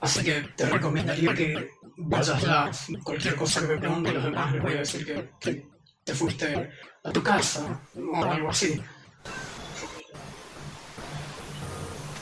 [0.00, 2.70] así que te recomendaría que vayas ya,
[3.02, 5.66] cualquier cosa que me pregunten los demás les voy a decir que, que
[6.04, 6.70] te fuiste
[7.04, 8.80] a tu casa o algo así.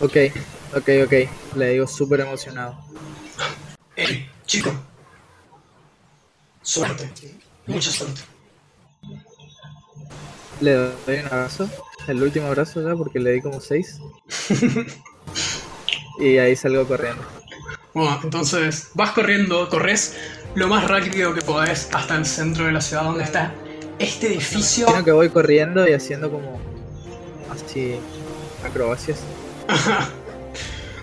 [0.00, 0.16] Ok,
[0.76, 1.12] ok, ok.
[1.56, 2.78] Le digo súper emocionado.
[3.96, 4.72] Hey, chico,
[6.68, 7.10] suerte,
[7.66, 8.20] mucha suerte.
[10.60, 11.68] Le doy un abrazo.
[12.06, 13.98] El último abrazo ya porque le di como seis.
[16.20, 17.22] y ahí salgo corriendo.
[17.94, 20.16] Bueno, entonces vas corriendo, corres
[20.54, 23.54] lo más rápido que podés hasta el centro de la ciudad donde está
[23.98, 24.86] este edificio.
[24.86, 26.60] Creo que voy corriendo y haciendo como
[27.50, 27.96] así
[28.64, 29.20] acrobacias.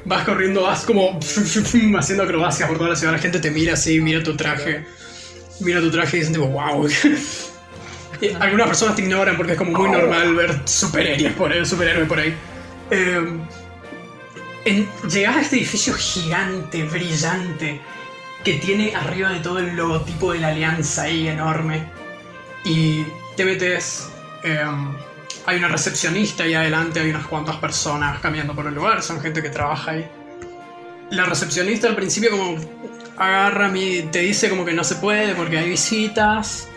[0.08, 1.20] Vas corriendo, vas como
[1.98, 3.12] haciendo acrobacias por toda la ciudad.
[3.14, 4.86] La gente te mira así, mira tu traje.
[5.60, 6.88] Mira tu traje y dicen tipo, wow.
[8.40, 11.66] Algunas personas te ignoran porque es como muy normal ver superhéroes por ahí.
[11.66, 12.36] Superhéroes por ahí.
[12.92, 13.40] Eh,
[14.66, 17.80] En, llegás a este edificio gigante, brillante,
[18.44, 21.92] que tiene arriba de todo el logotipo de la alianza ahí enorme.
[22.64, 23.04] Y
[23.36, 24.10] te metes.
[24.44, 24.96] em,
[25.48, 29.44] hay una recepcionista y adelante hay unas cuantas personas caminando por el lugar, son gente
[29.44, 30.08] que trabaja ahí.
[31.12, 32.58] La recepcionista al principio como
[33.18, 36.68] agarra mi, te dice como que no se puede porque hay visitas.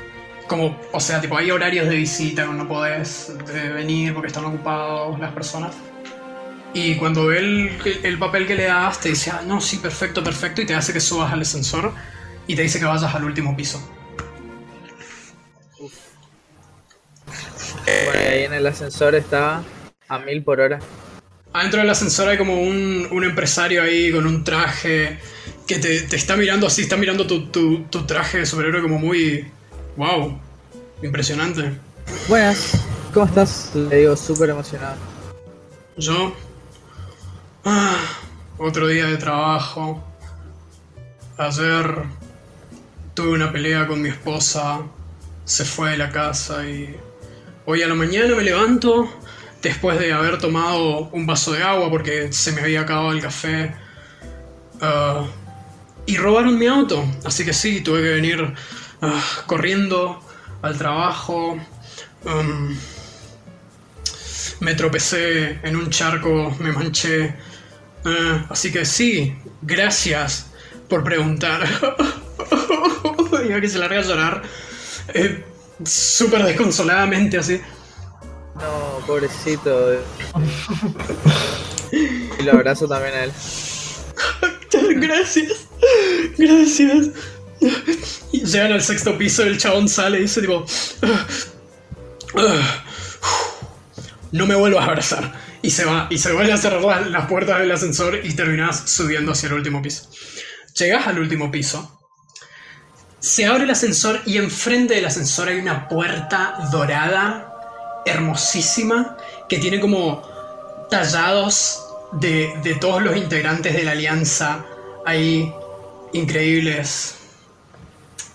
[0.46, 5.18] Como, o sea, tipo, hay horarios de visita, no podés eh, venir porque están ocupados
[5.18, 5.76] las personas.
[6.72, 10.24] Y cuando ve el, el papel que le das, te dice, ah, no, sí, perfecto,
[10.24, 11.92] perfecto, y te hace que subas al ascensor
[12.46, 13.78] y te dice que vayas al último piso.
[17.84, 19.62] Bueno, y ahí en el ascensor está
[20.08, 20.78] a mil por hora.
[21.52, 25.18] Adentro del ascensor hay como un, un empresario ahí con un traje
[25.68, 28.98] que te, te está mirando así, está mirando tu, tu, tu traje de superhéroe como
[28.98, 29.46] muy...
[29.96, 30.40] ¡Wow!
[31.02, 31.78] Impresionante.
[32.26, 32.72] Buenas,
[33.12, 33.70] ¿cómo estás?
[33.74, 34.96] Le digo súper emocionado.
[35.98, 36.34] Yo...
[37.64, 37.98] Ah,
[38.56, 40.02] otro día de trabajo.
[41.36, 42.04] Ayer
[43.12, 44.80] tuve una pelea con mi esposa.
[45.44, 46.96] Se fue de la casa y...
[47.66, 49.12] Hoy a la mañana me levanto
[49.62, 53.74] después de haber tomado un vaso de agua porque se me había acabado el café.
[54.80, 55.26] Ah,
[56.08, 57.04] y robaron mi auto.
[57.24, 58.54] Así que sí, tuve que venir
[59.02, 60.18] ah, corriendo
[60.62, 61.58] al trabajo.
[62.24, 62.74] Um,
[64.60, 67.34] me tropecé en un charco, me manché.
[68.06, 70.46] Ah, así que sí, gracias
[70.88, 71.68] por preguntar.
[73.46, 74.42] Iba que se larga a llorar.
[75.12, 75.44] Eh,
[75.84, 77.60] Súper desconsoladamente así.
[78.54, 79.92] No, pobrecito.
[81.90, 83.32] Y lo abrazo también a él.
[85.00, 85.67] Gracias.
[86.38, 87.08] Gracias.
[88.32, 90.64] Y llegan al sexto piso, el chabón sale y dice tipo...
[91.02, 91.26] "Ah,
[92.36, 92.84] ah,
[94.32, 95.32] No me vuelvas a abrazar.
[95.62, 96.06] Y se va.
[96.10, 99.54] Y se vuelve a cerrar la- las puertas del ascensor y terminas subiendo hacia el
[99.54, 100.08] último piso.
[100.78, 101.98] Llegas al último piso.
[103.20, 109.16] Se abre el ascensor y enfrente del ascensor hay una puerta dorada, hermosísima,
[109.48, 110.22] que tiene como
[110.88, 114.64] tallados de, de todos los integrantes de la alianza
[115.04, 115.52] ahí
[116.12, 117.16] increíbles.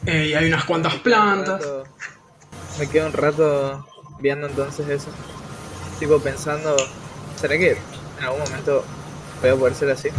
[0.05, 1.61] Eh, y hay unas cuantas plantas.
[1.61, 1.83] Rato-
[2.79, 3.87] Me quedo un rato
[4.19, 5.07] viendo entonces eso.
[5.99, 6.75] Tipo pensando,
[7.39, 7.71] ¿será que
[8.17, 8.83] en algún momento
[9.41, 10.09] voy a poder ser así?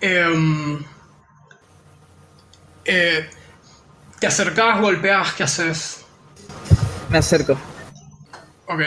[0.00, 0.82] Em,
[2.84, 3.28] eh,
[4.18, 6.04] te acercás, golpeás, ¿qué haces?
[7.10, 7.56] Me acerco.
[8.66, 8.80] Ok.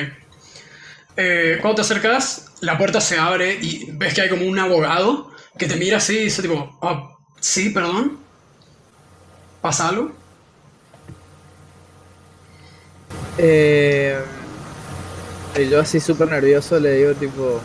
[1.18, 5.32] Eh, cuando te acercas, la puerta se abre y ves que hay como un abogado
[5.58, 8.20] que te mira así y dice tipo, "Ah, sí, perdón.
[9.62, 10.12] ¿Pasa algo?
[13.38, 14.18] Eh,
[15.58, 17.62] y yo así súper nervioso le digo tipo,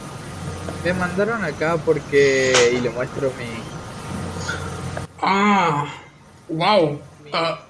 [0.85, 2.53] me mandaron acá porque...
[2.75, 3.63] Y le muestro mi...
[5.23, 5.93] Ah,
[6.49, 7.01] wow.
[7.33, 7.61] Ah.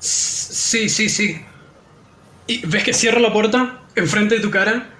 [0.00, 1.44] Sí, sí, sí.
[2.46, 4.90] Y ves que cierra la puerta enfrente de tu cara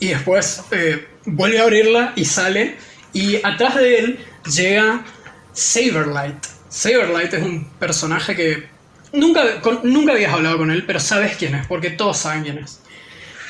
[0.00, 2.76] y después eh, vuelve a abrirla y sale.
[3.12, 4.18] Y atrás de él
[4.54, 5.04] llega
[5.52, 6.44] Saberlight.
[6.68, 8.68] Saberlight es un personaje que
[9.12, 12.58] nunca, con- nunca habías hablado con él, pero sabes quién es, porque todos saben quién
[12.58, 12.80] es.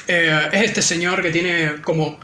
[0.06, 2.18] Eh, es este señor que tiene como.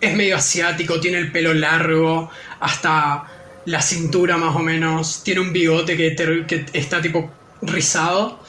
[0.00, 2.30] Es medio asiático, tiene el pelo largo,
[2.60, 3.24] hasta
[3.64, 5.24] la cintura más o menos.
[5.24, 7.28] Tiene un bigote que, te- que está tipo
[7.62, 8.40] rizado.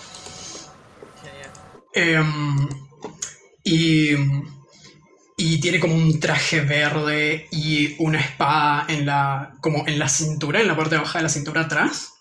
[1.93, 2.67] Em.
[3.63, 4.11] Y
[5.67, 9.51] tiene como un traje verde y una espada en la.
[9.59, 12.13] como en la cintura, en la parte baja de la cintura atrás.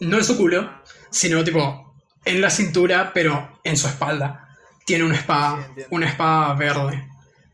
[0.00, 4.48] No en su culo, sino tipo en la cintura, pero en su espalda.
[4.84, 7.08] Tiene una espada, una espada verde,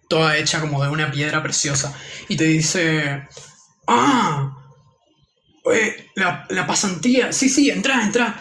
[0.09, 1.95] toda hecha como de una piedra preciosa.
[2.29, 3.29] Y te dice,
[3.87, 4.57] ah,
[5.75, 8.41] eh, la, la pasantía, sí, sí, entra, entra.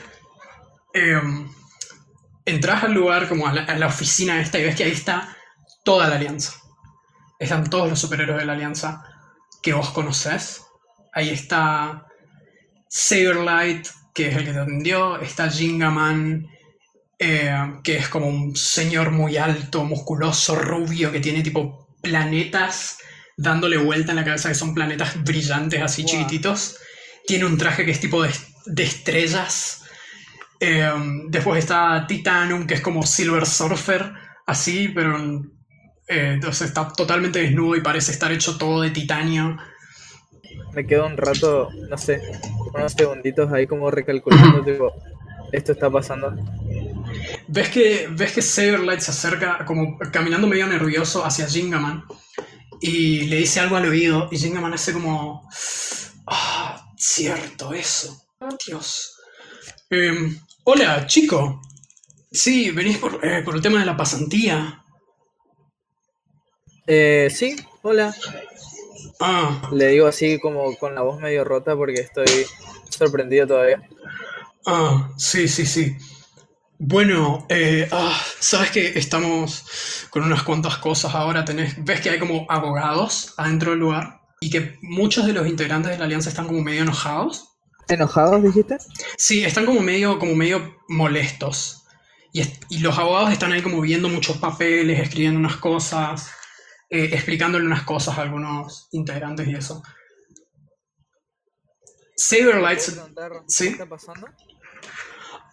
[0.94, 1.50] Em,
[2.46, 5.34] entras al lugar, como a la, a la oficina esta, y ves que ahí está
[5.88, 6.52] toda la alianza.
[7.40, 9.06] Están todos los superhéroes de la alianza
[9.64, 10.62] que vos conocés.
[11.14, 12.06] Ahí está
[12.90, 15.18] Saberlight, que es el que te atendió.
[15.22, 16.46] Está Jingaman,
[17.18, 22.98] eh, que es como un señor muy alto, musculoso, rubio, que tiene tipo planetas
[23.38, 26.12] dándole vuelta en la cabeza, que son planetas brillantes así Wow.
[26.12, 26.80] chiquititos.
[27.26, 28.32] Tiene un traje que es tipo de,
[28.66, 29.86] de estrellas.
[30.60, 30.92] Eh,
[31.30, 34.12] después está Titanum, que es como Silver Surfer,
[34.46, 35.18] así, pero
[36.08, 39.58] eh, entonces está totalmente desnudo y parece estar hecho todo de titanio.
[40.74, 42.22] Me quedo un rato, no sé,
[42.74, 44.94] unos segunditos ahí como recalculando, tipo,
[45.52, 46.34] esto está pasando.
[47.48, 52.04] ves que, ves que Saberlight se acerca como caminando medio nervioso hacia Jingaman
[52.80, 55.48] y le dice algo al oído y Jingaman hace como...
[56.28, 58.28] Ah, cierto, eso.
[58.66, 59.16] Dios.
[59.90, 61.62] Em, hola, chico.
[62.32, 64.84] Sí, venís por, eh, por el tema de la pasantía.
[66.88, 68.16] Eh, sí, hola.
[69.20, 72.46] Ah, Le digo así como con la voz medio rota porque estoy
[72.90, 73.82] sorprendido todavía.
[74.66, 75.96] ah, sí, sí, sí.
[76.80, 79.66] Bueno, eh, ah, sabes que estamos
[80.12, 81.44] con unas cuantas cosas ahora.
[81.46, 85.92] Tenés, ves que hay como abogados adentro del lugar y que muchos de los integrantes
[85.92, 87.50] de la alianza están como medio enojados.
[87.88, 88.78] ¿Enojados, dijiste?
[89.18, 91.84] Sí, están como medio, como medio molestos.
[92.34, 96.30] Y, es- y los abogados están ahí como viendo muchos papeles, escribiendo unas cosas,
[96.90, 99.84] eh, explicándole unas cosas a algunos integrantes y eso.
[102.16, 102.80] Saberlight...
[103.48, 103.66] Sí.
[103.66, 104.28] ¿Qué está pasando?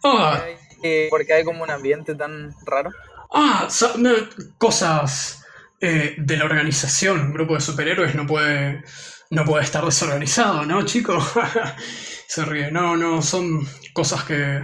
[0.02, 0.44] Ah,
[0.82, 2.90] Eh, porque hay como un ambiente tan raro.
[3.32, 3.68] ah,
[3.98, 4.10] no,
[4.58, 5.42] cosas
[5.80, 7.20] eh, de la organización.
[7.20, 8.82] Un grupo de superhéroes no puede,
[9.30, 11.18] no puede estar desorganizado, ¿no, chico?
[12.28, 12.70] Se ríe.
[12.70, 14.62] No, no, son cosas que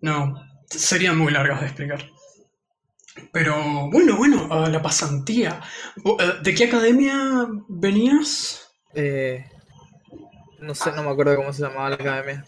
[0.00, 0.34] no
[0.68, 2.10] serían muy largas de explicar.
[3.32, 5.60] Pero bueno, bueno, ah, la pasantía.
[6.04, 8.72] Eh, ¿De qué academia venías?
[8.94, 9.44] Eh,
[10.60, 12.44] no sé, no me acuerdo cómo se llamaba la academia.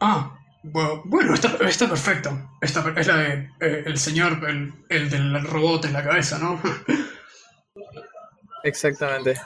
[0.00, 2.30] Ah, bu- bueno, está, está perfecto.
[2.60, 6.60] Está es la de eh, el señor, el, el del robot en la cabeza, ¿no?
[8.62, 9.40] Exactamente.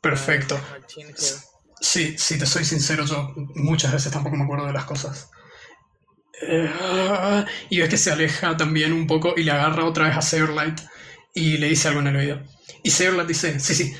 [0.00, 0.56] Perfecto.
[0.96, 1.36] Head.
[1.80, 5.30] Sí, si te soy sincero, yo muchas veces tampoco me acuerdo de las cosas.
[6.42, 10.22] Eh, y ves que se aleja también un poco y le agarra otra vez a
[10.22, 10.80] Saberlight
[11.34, 12.42] y le dice algo en el oído.
[12.82, 13.94] Y Saberlight dice, sí, sí.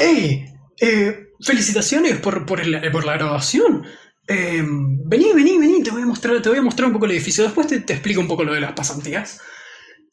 [0.00, 0.46] ¡Ey!
[0.80, 3.86] eh, felicitaciones por, por, el- por la graduación.
[4.28, 7.12] Eh, vení, vení, vení, te voy a mostrar, te voy a mostrar un poco el
[7.12, 7.44] edificio.
[7.44, 9.40] Después te, explico un poco lo de las pasantías.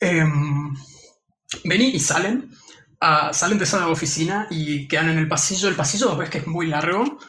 [0.02, 0.24] Eh,
[1.64, 2.50] vení y salen.
[3.00, 5.70] Ah, salen de esa oficina y quedan en el pasillo.
[5.70, 7.20] El pasillo ves que es muy largo.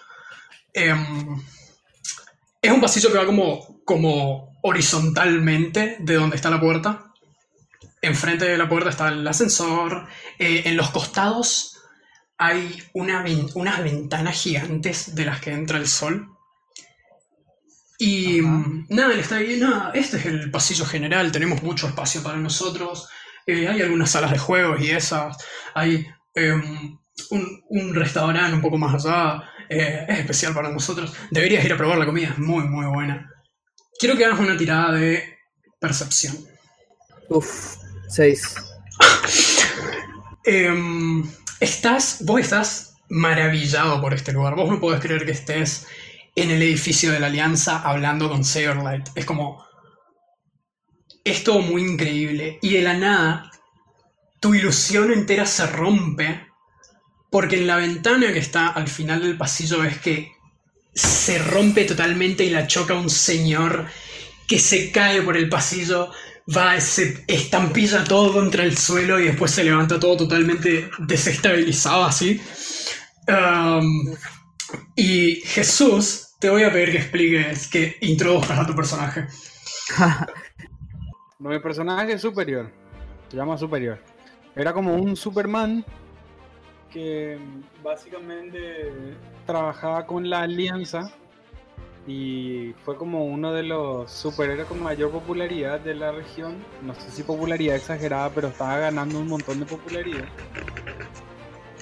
[2.60, 7.12] Es un pasillo que va como, como horizontalmente de donde está la puerta.
[8.02, 10.06] Enfrente de la puerta está el ascensor.
[10.38, 11.78] Eh, en los costados
[12.36, 16.28] hay una unas ventanas gigantes de las que entra el sol.
[17.98, 18.48] Y Ajá.
[18.48, 22.38] mm, nada, él está ahí, nada, este es el pasillo general, tenemos mucho espacio para
[22.38, 23.08] nosotros.
[23.46, 25.36] Eh, hay algunas salas de juegos y esas.
[25.74, 26.98] Hay em,
[27.30, 29.42] un, un restaurante un poco más allá.
[29.68, 31.12] Eh, es especial para nosotros.
[31.30, 33.30] Deberías ir a probar la comida, es muy, muy buena.
[33.98, 35.38] Quiero que hagas una tirada de
[35.80, 36.36] percepción.
[37.28, 37.76] Uf,
[38.08, 38.54] 6.
[40.44, 44.54] Em, estás, vos estás maravillado por este lugar.
[44.54, 45.86] Vos no podés creer que estés
[46.34, 49.08] en el edificio de la Alianza hablando con Saberlight.
[49.14, 49.66] Es como.
[51.24, 52.58] Es todo muy increíble.
[52.62, 53.50] Y de la nada,
[54.40, 56.47] tu ilusión entera se rompe.
[57.30, 60.32] Porque en la ventana que está al final del pasillo ves que
[60.94, 63.86] se rompe totalmente y la choca un señor
[64.46, 66.10] que se cae por el pasillo,
[66.56, 72.40] va, se estampilla todo contra el suelo y después se levanta todo totalmente desestabilizado así.
[74.96, 79.26] Y Jesús, te voy a pedir que expliques, que introduzcas a tu personaje.
[81.38, 82.72] Mi personaje es superior.
[83.30, 84.02] Se llama superior.
[84.56, 85.84] Era como un Superman
[86.90, 87.38] que
[87.82, 88.92] básicamente
[89.46, 91.10] trabajaba con la Alianza
[92.06, 96.56] y fue como uno de los superhéroes con mayor popularidad de la región.
[96.82, 100.28] No sé si popularidad exagerada, pero estaba ganando un montón de popularidad.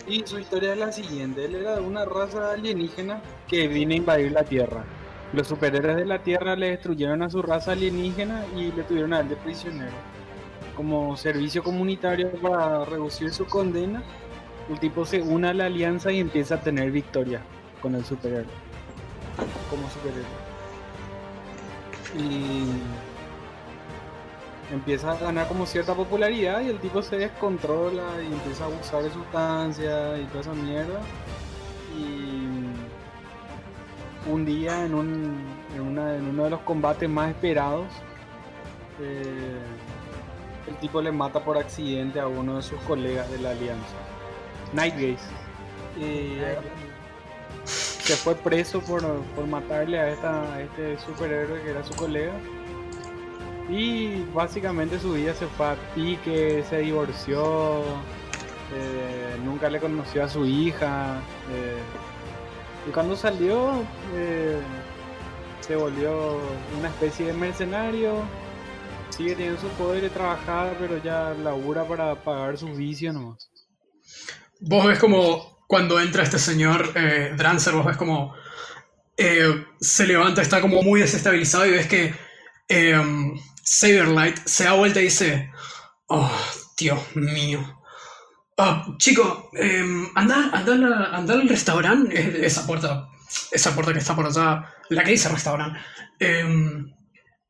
[0.08, 1.44] Y su historia es la siguiente.
[1.44, 4.84] Él era de una raza alienígena que vino a invadir la Tierra.
[5.32, 9.20] Los superhéroes de la Tierra le destruyeron a su raza alienígena y le tuvieron a
[9.20, 9.96] él de prisionero.
[10.76, 14.02] Como servicio comunitario para reducir su condena,
[14.68, 17.40] el tipo se une a la alianza y empieza a tener victoria
[17.80, 18.44] con el superhéroe.
[19.70, 20.24] Como superhéroe.
[22.18, 22.64] Y
[24.72, 29.02] empieza a ganar como cierta popularidad y el tipo se descontrola y empieza a abusar
[29.02, 31.00] de sustancias y toda esa mierda.
[31.96, 32.46] Y
[34.30, 35.36] un día en, un,
[35.74, 37.86] en, una- en uno de los combates más esperados,
[39.00, 39.58] eh,
[40.68, 43.94] el tipo le mata por accidente a uno de sus colegas de la alianza,
[44.72, 45.24] Nightgaze.
[45.98, 46.38] Y
[47.64, 49.02] se fue preso por,
[49.34, 52.34] por matarle a, esta, a este superhéroe que era su colega.
[53.68, 57.82] Y básicamente su vida se fue a pique, se divorció,
[58.74, 61.20] eh, nunca le conoció a su hija.
[61.50, 61.80] eh,
[62.88, 63.82] y cuando salió,
[64.14, 64.60] eh,
[65.60, 66.38] se volvió
[66.78, 68.22] una especie de mercenario.
[69.10, 73.50] Sigue teniendo su poder de trabajar, pero ya labura para pagar sus vicios nomás.
[74.60, 78.34] Vos ves como cuando entra este señor eh, Drancer, vos ves como
[79.16, 82.14] eh, se levanta, está como muy desestabilizado y ves que
[82.68, 83.02] eh,
[83.62, 85.50] Saberlight se da vuelta y dice,
[86.08, 86.30] oh,
[86.78, 87.60] Dios mío.
[88.58, 89.84] Ah, chico, eh,
[90.14, 93.08] anda, anda, al- restaurante, esa puerta,
[93.52, 95.78] esa puerta que está por allá, la que dice restaurante.
[96.18, 96.90] Em,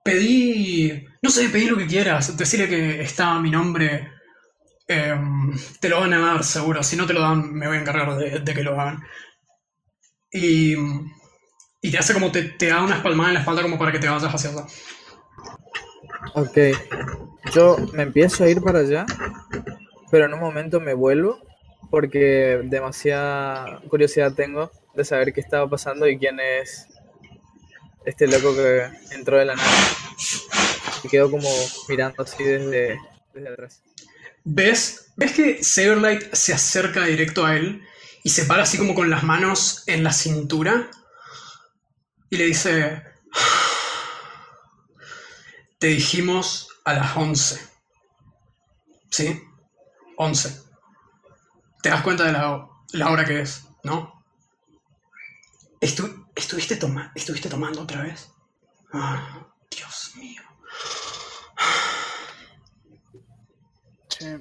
[0.02, 4.12] pedí, no sé, pedí lo que quieras, decirle que está mi nombre
[4.88, 6.82] Em, te lo van a dar seguro.
[6.82, 9.02] Si no te lo dan, me voy a encargar de, que lo hagan.
[10.30, 10.74] Y,
[11.82, 14.08] y te hace como te, da unas palmadas en la espalda como para que te
[14.08, 14.66] vayas hacia allá.
[16.34, 16.58] Ok.
[17.52, 19.06] Yo me empiezo a ir para allá,
[20.10, 21.38] pero en un momento me vuelvo
[21.90, 26.88] porque demasiada curiosidad tengo de saber qué estaba pasando y quién es
[28.04, 29.68] este loco que entró de la nada.
[31.04, 31.48] Y quedo como
[31.88, 32.98] mirando así desde,
[33.32, 33.85] desde atrás.
[34.46, 35.12] ¿Ves?
[35.16, 37.82] ¿Ves que Saberlight se acerca directo a él
[38.24, 40.90] y se para así como con las manos en la cintura?
[42.30, 43.02] Y le dice,
[45.78, 47.60] te dijimos a las 11.
[49.10, 49.40] ¿Sí?
[50.16, 50.62] 11.
[51.82, 52.68] ¿Te das cuenta de la,
[53.10, 54.24] hora que es, no?
[55.80, 58.28] Estu- ¿estuviste, toma ¿Estuviste tomando otra vez?
[58.92, 60.42] Ah, Dios mío.
[64.18, 64.40] Che,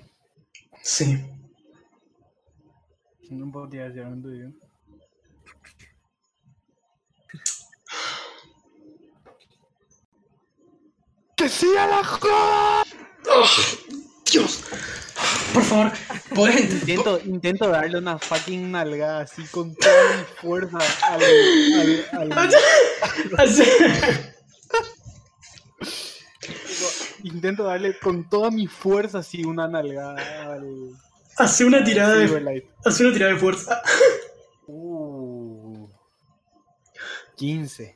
[0.84, 1.07] Sí.
[3.30, 4.49] no podía un tuyo.
[11.36, 12.84] ¡Que siga la joda!
[13.30, 13.45] ¡Oh,
[14.32, 14.63] Dios.
[15.53, 15.91] Por favor,
[16.51, 21.23] ent- Intento, intento darle una fucking nalgada así con toda mi fuerza al.
[21.23, 22.32] al,
[23.38, 24.24] al-
[27.45, 30.89] intento darle con toda mi fuerza así una nalgada al.
[31.37, 33.81] hace una tirada de, hace una tirada de fuerza.
[34.65, 35.87] Uh,
[37.35, 37.95] 15.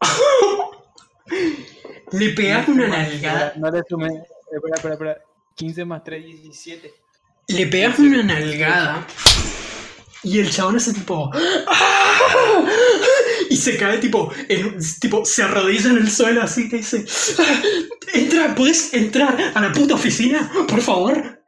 [2.12, 3.52] Le pegas una nalgada.
[3.56, 4.22] No le sumé.
[4.50, 5.18] Espera, espera, espera.
[5.54, 6.94] 15 más 3, 17.
[7.48, 9.06] Le pegas una nalgada.
[10.22, 11.30] Y el chabón hace tipo.
[11.66, 12.64] ¡Ah!
[13.52, 17.04] Y se cae tipo, en- tipo, se arrodilla en el suelo así te dice.
[17.38, 17.62] "Ah,
[18.14, 20.50] Entra, ¿puedes entrar a la puta oficina?
[20.68, 21.38] Por favor.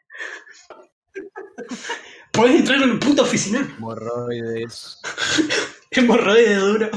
[2.33, 3.61] ¿Puedes entrar a la puta oficina?
[3.79, 4.99] Hemorroides.
[5.93, 6.91] Hemorroide duro.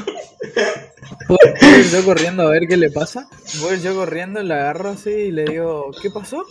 [1.27, 3.29] ¿Puedo puedo ir yo corriendo a ver qué le pasa?
[3.61, 6.43] Voy yo corriendo, la agarro así y le digo, ¿qué pasó?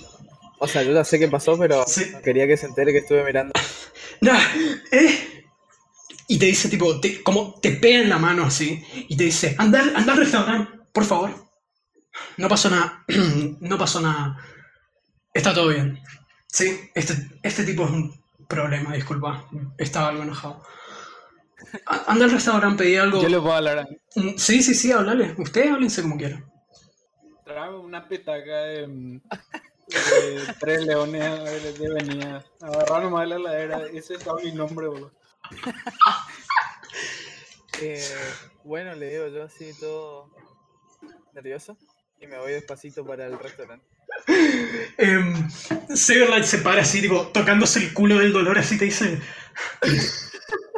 [0.60, 2.04] O sea, yo ya sé qué pasó, pero Sí.
[2.24, 3.52] quería que se entere que estuve mirando.
[4.22, 4.38] Nah,
[4.92, 5.35] eh.
[6.28, 8.82] Y te dice, tipo, te- como te pega en la mano así.
[9.08, 11.30] Y te dice, anda, al- anda al restaurante, por favor.
[12.36, 13.04] No pasó nada.
[13.60, 14.36] no pasó nada.
[15.32, 16.00] Está todo bien.
[16.48, 19.46] Sí, este, este tipo es un problema, disculpa.
[19.78, 20.62] Estaba algo enojado.
[22.06, 23.20] Anda al restaurante, pedí algo.
[23.22, 25.34] Yo le puedo hablar Mm, Sí, sí, sí, hablale.
[25.38, 26.50] Ustedes háblense como quieran.
[27.44, 28.86] Trae una petaca de,
[29.88, 32.44] de tres leones de, de venida.
[32.60, 33.82] Agarrar nomás la heladera.
[33.92, 35.12] Ese es mi nombre, boludo.
[37.82, 38.02] Eh,
[38.64, 40.30] bueno, le digo yo así todo
[41.34, 41.76] nervioso
[42.18, 43.86] y me voy despacito para el restaurante.
[44.96, 45.50] Em,
[45.94, 49.20] Saberlight se para así, tipo, tocándose el culo del dolor, así te dice.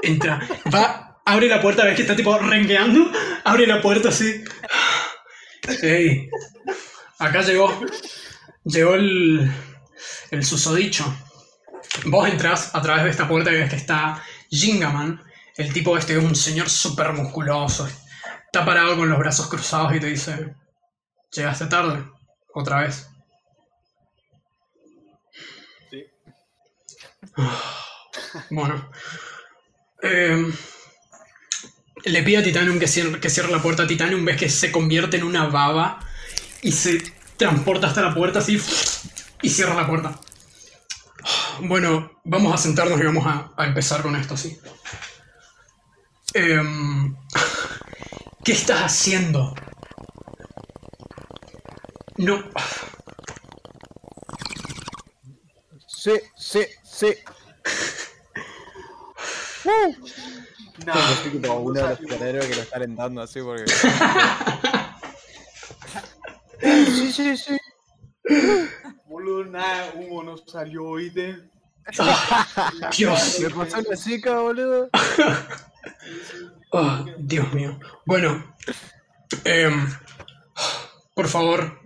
[0.02, 0.40] Entra,
[0.74, 3.10] va, abre la puerta, ves que está tipo rengueando,
[3.44, 4.42] abre la puerta así.
[5.82, 6.28] Ey,
[7.18, 7.80] acá llegó,
[8.64, 9.50] llegó el,
[10.30, 11.04] el susodicho.
[12.06, 15.22] Vos entrás a través de esta puerta y ves que está Jingaman,
[15.56, 17.88] el tipo este es un señor súper musculoso.
[18.46, 20.54] Está parado con los brazos cruzados y te dice,
[21.32, 22.04] llegaste tarde,
[22.54, 23.08] otra vez.
[25.90, 26.04] Sí.
[28.50, 28.90] Bueno.
[30.02, 30.52] Em,
[32.04, 33.86] le pide a Titanium que cierre, que cierre la puerta.
[33.86, 35.98] Titanium ves que se convierte en una baba
[36.62, 37.02] y se
[37.36, 38.60] transporta hasta la puerta así
[39.42, 40.20] y cierra la puerta.
[41.62, 44.58] Bueno, vamos a sentarnos y vamos a, a empezar con esto, sí.
[46.34, 47.16] Em,
[48.44, 49.54] ¿Qué estás haciendo?
[52.16, 52.42] No.
[55.86, 57.14] Sí, sí, sí.
[60.86, 63.64] No, Yo soy como uno de los superhéroes que lo está alentando así porque.
[66.60, 67.56] sí, sí, sí.
[69.48, 71.38] Nada, humo no salió, oíste.
[72.96, 73.40] Dios.
[73.40, 74.90] Me pasó la chica, boludo.
[76.72, 77.78] Oh, Dios mío.
[78.04, 78.54] Bueno,
[79.44, 79.86] Em,
[81.14, 81.78] por favor.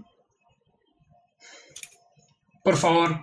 [2.65, 3.21] Por favor.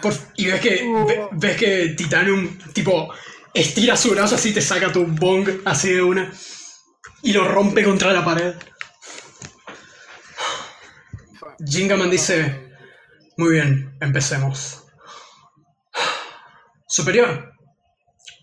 [0.00, 0.70] Por- y ves que,
[1.06, 3.12] ve- ves que Titanium, tipo,
[3.52, 6.32] estira su brazo así, te saca tu bong así de una.
[7.22, 8.54] Y lo rompe contra la pared.
[11.66, 12.69] Jingaman dice,
[13.40, 14.86] muy bien, empecemos.
[16.86, 17.54] Superior,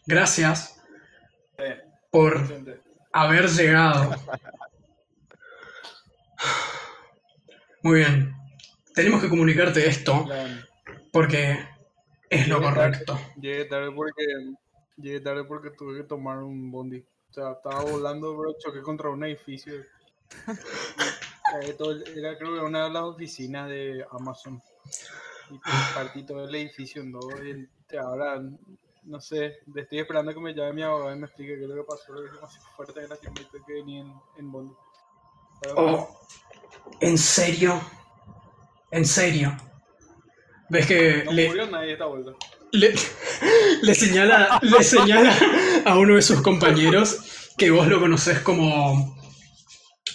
[0.07, 0.81] gracias
[2.09, 2.43] por
[3.13, 4.15] haber llegado.
[7.83, 8.35] Muy bien,
[8.95, 10.25] tenemos que comunicarte esto
[11.11, 11.59] porque
[12.27, 13.19] es lo correcto.
[13.39, 14.25] Llegué tarde porque
[14.95, 17.05] llegué tarde porque tuve que tomar un bondi.
[17.29, 19.75] O sea, estaba volando, bro, choqué contra un edificio.
[22.15, 24.59] Era creo que una de las oficinas de Amazon.
[25.49, 27.25] Y pues, partí todo el edificio en dos.
[27.43, 28.41] Y ahora,
[29.03, 31.75] no sé, estoy esperando que me llame mi abogado y me explique qué es lo
[31.75, 32.13] que pasó.
[32.13, 34.73] Lo que es demasiado fuerte que la que que venía en, en bondi.
[35.61, 36.19] Pero, Oh,
[36.99, 37.81] ¿en serio?
[38.91, 39.55] ¿En serio?
[40.69, 42.31] ¿Ves que no le, murió nadie esta vuelta.
[42.71, 42.93] le,
[43.81, 45.33] le señala, le señala
[45.85, 49.17] a uno de sus compañeros que vos lo conocés como.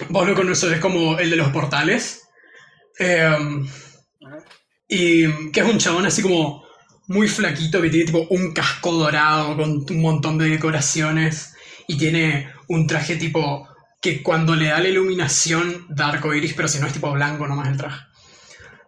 [0.08, 2.28] Vos lo conocés como el de los portales.
[3.00, 3.38] Ajá.
[4.94, 6.64] Y que es un chabón así como
[7.06, 11.54] muy flaquito que tiene tipo un casco dorado con un montón de decoraciones
[11.88, 13.66] y tiene un traje tipo
[14.02, 17.48] que cuando le da la iluminación da arco iris, pero si no es tipo blanco
[17.48, 18.04] nomás el traje.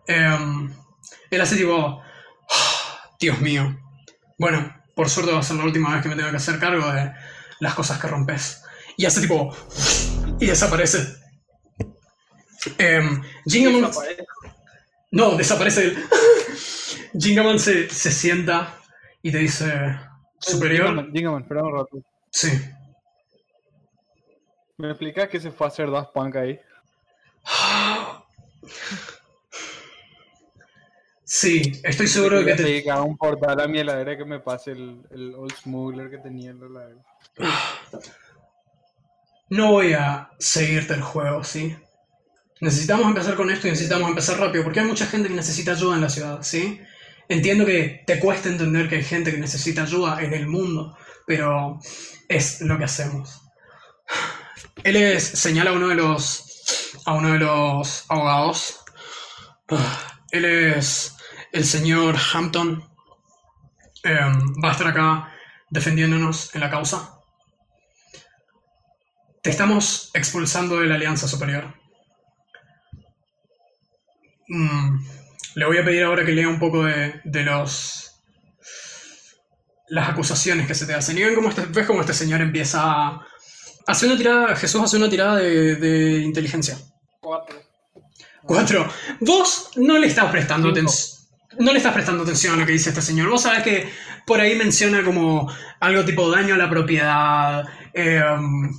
[0.06, 0.70] Em,
[1.30, 3.74] él hace tipo, "Ah, Dios mío.
[4.38, 6.86] Bueno, por suerte va a ser la última vez que me tenga que hacer cargo
[6.92, 7.12] de
[7.60, 8.62] las cosas que rompes.
[8.98, 9.56] Y hace tipo,
[10.38, 10.98] y desaparece.
[13.80, 14.26] Desaparece.
[15.14, 15.96] No, desaparece él.
[17.18, 18.74] Jingaman se, se sienta
[19.22, 19.96] y te dice,
[20.40, 21.08] superior.
[21.12, 22.02] Jingaman, espera un rato.
[22.30, 22.50] Sí.
[24.76, 26.60] ¿Me explicas que se fue a hacer Daft Punk ahí?
[31.26, 32.90] Sí, estoy seguro de que te...
[32.90, 36.50] Haga un portal a mi heladera que me pase el, el old smuggler que tenía
[36.50, 37.02] en la heladera.
[39.48, 41.76] No voy a seguirte el juego, ¿sí?
[42.64, 45.96] Necesitamos empezar con esto y necesitamos empezar rápido, porque hay mucha gente que necesita ayuda
[45.96, 46.80] en la ciudad, ¿sí?
[47.28, 50.96] Entiendo que te cuesta entender que hay gente que necesita ayuda en el mundo,
[51.26, 51.78] pero
[52.26, 53.42] es lo que hacemos.
[54.82, 58.80] Él es, señala a uno de los, a uno de los abogados.
[60.30, 61.14] Él es
[61.52, 62.82] el señor Hampton.
[64.04, 65.30] Em, va a estar acá
[65.68, 67.20] defendiéndonos en la causa.
[69.42, 71.83] Te estamos expulsando de la Alianza Superior.
[74.48, 74.98] Mm,
[75.54, 78.20] le voy a pedir ahora que lea un poco de, de los.
[79.88, 81.16] las acusaciones que se te hacen.
[81.18, 83.26] Y ven cómo este, ves cómo este señor empieza a.
[83.86, 84.56] Hace una tirada.
[84.56, 86.78] Jesús hace una tirada de, de inteligencia.
[87.20, 87.62] Cuatro.
[88.42, 88.88] Cuatro.
[89.20, 91.14] Vos no le estás prestando atención.
[91.58, 93.28] No le estás prestando atención a lo que dice este señor.
[93.28, 93.88] Vos sabés que
[94.26, 98.70] por ahí menciona como algo tipo daño a la propiedad, em,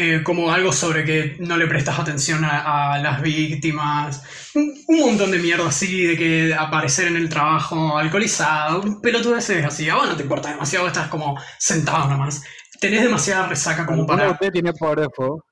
[0.00, 4.22] eh, como algo sobre que no le prestas atención a, a las víctimas,
[4.54, 9.88] un, un montón de mierda así, de que aparecer en el trabajo alcoholizado, pelotudeces así.
[9.88, 12.44] A vos no te importa demasiado, estás como sentado nomás.
[12.80, 14.30] Tenés demasiada resaca como ¿Alguno de para...
[14.30, 15.44] ustedes tiene poder de fuego?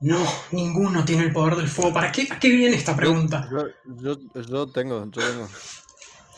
[0.00, 1.92] No, ninguno tiene el poder del fuego.
[1.92, 3.46] ¿Para qué, ¿A qué viene esta pregunta?
[3.50, 3.66] Yo,
[4.02, 4.16] yo,
[4.48, 5.46] yo tengo, yo tengo.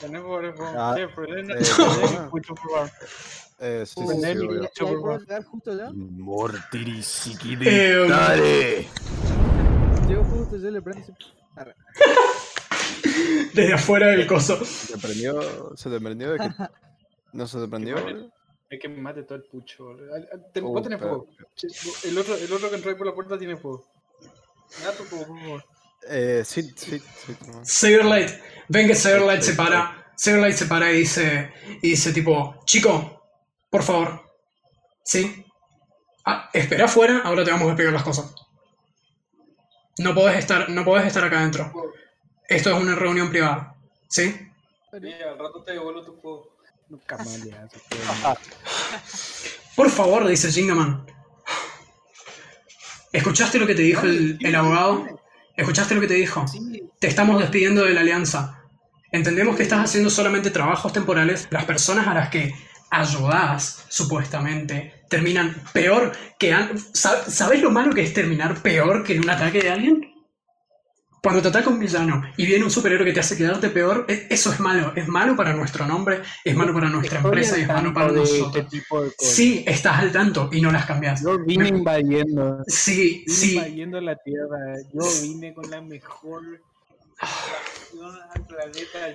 [0.00, 0.72] ¿Tiene poder de fuego?
[0.76, 1.06] Ah, eh,
[3.60, 4.20] Eh, sí, sí,
[4.74, 4.84] sí,
[5.42, 5.90] justo allá?
[7.68, 8.88] Eh,
[10.08, 11.12] Llego justo, yo le prendo y se...
[11.56, 11.74] Arre.
[13.54, 14.64] desde afuera del coso.
[14.64, 15.76] ¿Se te prendió?
[15.76, 16.48] ¿Se te prendió de que...
[17.32, 17.96] ¿No se te prendió?
[18.70, 19.96] Hay que me mate todo el pucho.
[20.52, 21.26] ten- Uh, Vos tenés fuego.
[22.04, 23.84] El otro, el otro que entró ahí por la puerta tiene fuego.
[24.78, 25.64] Me da tu fuego, por favor.
[26.08, 27.36] Eh, sí, sí, sí.
[27.64, 28.30] Saberlight,
[28.68, 30.12] ven que Saberlight se para.
[30.16, 31.50] Saberlight se para y dice,
[31.82, 33.17] y dice tipo, chico,
[33.70, 34.22] por favor.
[35.04, 35.44] ¿Sí?
[36.24, 38.34] Ah, espera afuera, ahora te vamos a explicar las cosas.
[39.98, 41.72] No podés estar, no podés estar acá adentro.
[42.48, 43.74] Esto es una reunión privada.
[44.08, 44.30] ¿Sí?
[44.32, 46.56] Sí, al rato te devuelvo tu fuego.
[46.88, 47.70] No camaleas.
[47.72, 48.38] fuego.
[49.76, 51.06] Por favor, dice Jingaman.
[53.12, 55.20] ¿Escuchaste lo que te dijo el, el abogado?
[55.56, 56.46] ¿Escuchaste lo que te dijo?
[56.46, 58.62] Sí, Te estamos despidiendo de la alianza.
[59.10, 61.48] Entendemos que estás haciendo solamente trabajos temporales.
[61.50, 62.54] Las personas a las que
[62.90, 66.52] ayudás, supuestamente, terminan peor que...
[66.52, 70.14] an- ¿Sab- ¿Sabes lo malo que es terminar peor que en un ataque de alguien?
[71.20, 74.28] Cuando te ataca un villano y viene un superhéroe que te hace quedarte peor, e-
[74.30, 74.92] eso es malo.
[74.94, 77.92] Es malo para nuestro nombre, es malo para nuestra Estoy empresa y es al malo
[77.92, 78.56] para nosotros.
[78.56, 79.34] este tipo de cosas.
[79.34, 81.20] Sí, estás al tanto y no las cambias.
[81.22, 82.62] Yo vine Me- invadiendo.
[82.68, 83.54] Sí, Vine sí.
[83.56, 84.76] invadiendo la Tierra.
[84.94, 86.42] Yo vine con la mejor.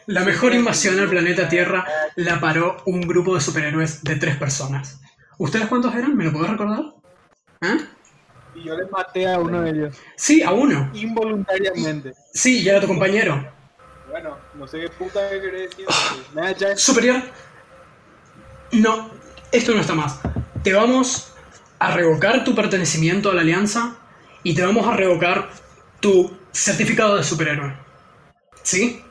[0.07, 1.85] La mejor invasión al planeta Tierra
[2.15, 4.99] la paró un grupo de superhéroes de tres personas.
[5.37, 6.15] ¿Ustedes cuántos eran?
[6.15, 6.83] ¿Me lo puedo recordar?
[7.61, 7.77] ¿Eh?
[8.55, 9.95] Y yo le maté a uno de ellos.
[10.15, 10.91] Sí, a uno.
[10.93, 12.13] Involuntariamente.
[12.33, 13.51] Sí, y era tu compañero.
[14.09, 16.77] Bueno, no sé qué puta que querés decir.
[16.77, 17.21] Superior.
[18.71, 19.09] No,
[19.51, 20.19] esto no está más.
[20.63, 21.33] Te vamos
[21.79, 23.97] a revocar tu pertenecimiento a la alianza
[24.43, 25.49] y te vamos a revocar
[25.99, 27.82] tu certificado de superhéroe.
[28.63, 29.03] ¿Sí?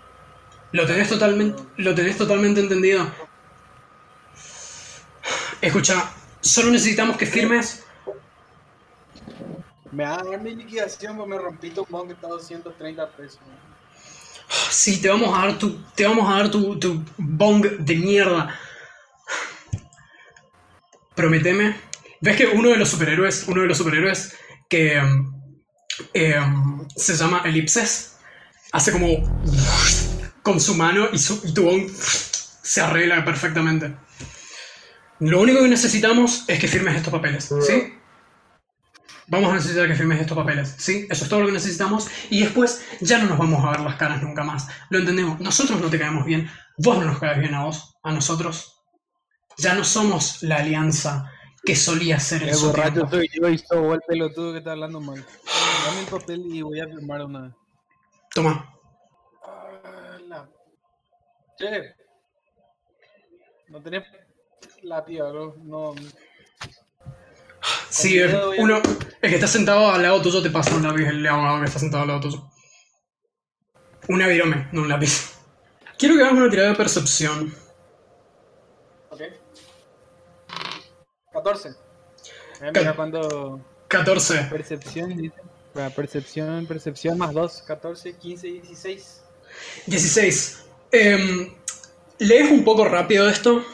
[0.72, 3.06] ¿Lo tenés totalmente, lo tenés totalmente entendido?
[5.60, 7.84] Escucha, solo necesitamos que firmes.
[9.92, 13.10] Me va a dar mi liquidación porque me rompí tu mon que está a 230
[13.10, 13.38] pesos.
[14.70, 18.58] Sí, te vamos a dar tu, te vamos a dar tu, tu bong de mierda.
[21.14, 21.76] Prometeme.
[22.20, 24.34] ¿Ves que uno de los superhéroes, uno de los superhéroes
[24.68, 25.32] que em,
[26.14, 28.11] em, se llama Elipses,
[28.72, 29.08] hace como
[30.42, 33.94] con su mano y, su, y tu bong se arregla perfectamente.
[35.20, 37.94] Lo único que necesitamos es que firmes estos papeles, ¿sí?
[39.28, 41.06] Vamos a necesitar que firmes estos papeles, ¿sí?
[41.08, 43.94] Eso es todo lo que necesitamos y después ya no nos vamos a ver las
[43.94, 44.66] caras nunca más.
[44.90, 45.38] Lo entendemos.
[45.38, 48.80] Nosotros no te caemos bien, vos no nos caes bien a vos, a nosotros.
[49.58, 51.30] Ya no somos la alianza
[51.64, 55.24] que solía ser El borracho soy yo y soy el pelotudo que está hablando mal.
[55.86, 57.61] Dame el papel y voy a firmar una vez.
[58.34, 58.68] Toma.
[60.28, 60.48] La-
[61.58, 61.94] Che.
[63.68, 64.04] No tenés
[64.82, 65.54] lápiz, bro.
[65.62, 65.94] No.
[67.90, 68.18] Sí,
[68.58, 68.76] uno,
[69.20, 71.78] el que está sentado al lado tuyo te pasa un lápiz, el abogado que está
[71.78, 72.50] sentado al lado tuyo.
[74.08, 75.38] Un avirome, no un lápiz.
[75.98, 77.54] Quiero que hagas una tirada de percepción.
[79.10, 79.20] Ok.
[81.32, 81.68] 14.
[81.68, 81.74] Eh,
[82.72, 83.60] Ca- mira cuando.
[83.88, 84.44] 14.
[84.50, 85.36] Percepción, dice.
[85.72, 87.62] Percepción, percepción más 2.
[87.66, 89.22] 14, 15, 16.
[89.86, 90.64] 16.
[90.90, 91.54] Em,
[92.18, 93.64] lees un poco rápido esto.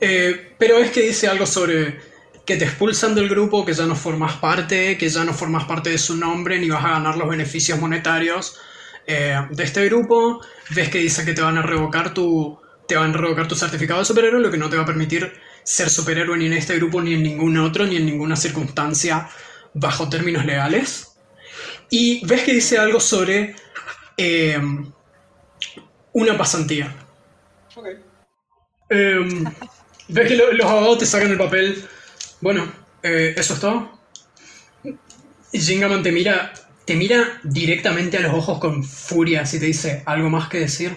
[0.00, 2.00] Eh, pero es que dice algo sobre
[2.44, 5.90] que te expulsan del grupo, que ya no formas parte, que ya no formas parte
[5.90, 8.58] de su nombre, ni vas a ganar los beneficios monetarios
[9.06, 10.40] eh, de este grupo.
[10.70, 12.60] Ves que dice que te van a revocar tu.
[12.88, 15.32] Te van a revocar tu certificado de superhéroe, lo que no te va a permitir
[15.62, 19.28] ser superhéroe ni en este grupo, ni en ningún otro, ni en ninguna circunstancia
[19.74, 21.16] bajo términos legales.
[21.90, 23.54] Y ves que dice algo sobre
[24.16, 24.60] eh,
[26.12, 26.94] una pasantía.
[27.74, 27.86] Ok.
[28.90, 29.44] Eh,
[30.08, 31.84] ves que lo- los abogados te sacan el papel.
[32.40, 32.70] Bueno,
[33.02, 33.98] eh, eso es todo.
[35.52, 36.52] Y Jingaman te mira,
[36.86, 40.96] te mira directamente a los ojos con furia si te dice algo más que decir.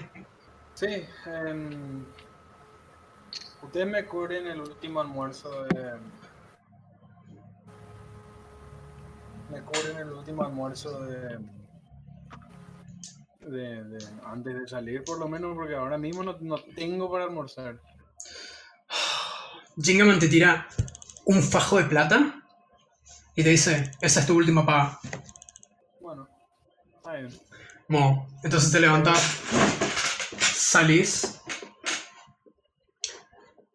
[0.74, 1.06] Sí.
[1.26, 2.04] em,
[3.64, 5.92] ustedes me cubren el último almuerzo de.
[9.50, 11.40] Me cubren el último almuerzo de.
[13.42, 17.26] De, de- antes de salir, por lo menos, porque ahora mismo no, no tengo para
[17.26, 17.80] almorzar.
[19.80, 20.68] Jingaman te tira
[21.26, 22.42] un fajo de plata
[23.36, 25.00] y te dice, esa es tu última paga.
[26.00, 26.28] Bueno,
[26.96, 27.30] está bien.
[27.88, 29.20] Mo, entonces te levantas,
[30.40, 31.40] salís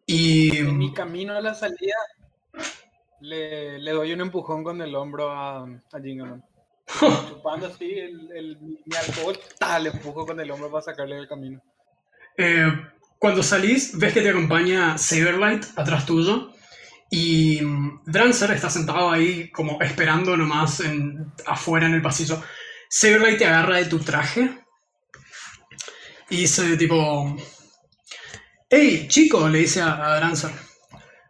[0.07, 0.57] y...
[0.57, 1.95] En mi camino a la salida,
[3.21, 6.41] le, le doy un empujón con el hombro a, a.
[7.29, 11.29] Chupando así el, el- mi alcohol, tal, le empujo con el hombro para sacarle del
[11.29, 11.63] camino.
[12.37, 12.67] Eh,
[13.19, 16.51] cuando salís, ves que te acompaña Saberlight atrás tuyo.
[17.11, 22.43] Y mm, Drancer está sentado ahí como esperando nomás en, afuera en el pasillo.
[22.89, 24.51] Saberlight te agarra de tu traje.
[26.31, 27.37] Y dice tipo...
[28.71, 29.49] ¡Hey, chico!
[29.49, 30.51] Le dice a, a Drancer.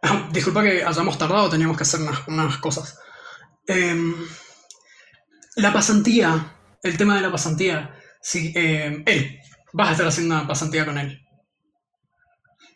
[0.01, 2.99] "Ah, Disculpa que hayamos tardado, teníamos que hacer unas, unas cosas.
[3.67, 4.15] Em,
[5.55, 7.95] la pasantía, el tema de la pasantía.
[8.21, 9.39] Sí, em, él,
[9.73, 11.19] vas a estar haciendo una pasantía con él.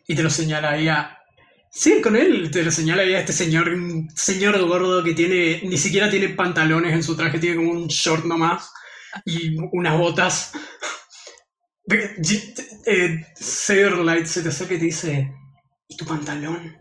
[0.08, 1.18] Y te lo señala ahí a...
[1.70, 3.70] Sí, con él, te lo señala ahí a este señor,
[4.14, 8.24] señor gordo que tiene, ni siquiera tiene pantalones en su traje, tiene como un short
[8.24, 8.72] nomás
[9.24, 10.52] y unas botas.
[12.86, 15.32] Eh, Saberlight se te acerca y te dice,
[15.88, 16.76] ¿y tu pantalón?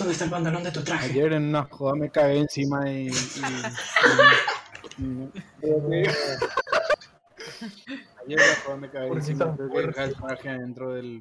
[0.00, 1.10] ¿Dónde está el pantalón de tu traje?
[1.10, 3.10] Ayer en una joda me cagué encima y.
[4.96, 5.28] Ayer
[8.26, 9.54] en una joda me cagué ¿Por qué encima.
[9.54, 11.20] Tuve que dejar el traje adentro del.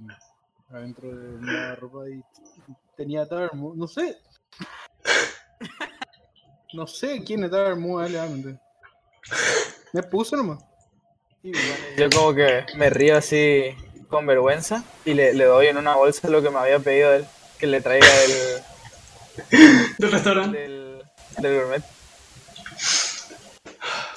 [0.70, 2.24] adentro de la ropa y
[2.96, 3.76] tenía Tabermu.
[3.76, 4.18] No sé.
[6.72, 8.58] No sé quién es Tabermu, realmente.
[9.92, 10.64] Me puso nomás.
[11.44, 13.76] Yo como que me río así
[14.08, 17.26] con vergüenza y le, le doy en una bolsa lo que me había pedido él,
[17.60, 18.64] que le traiga del,
[19.98, 20.58] Del restaurante.
[20.58, 21.02] del,
[21.38, 21.84] del gourmet.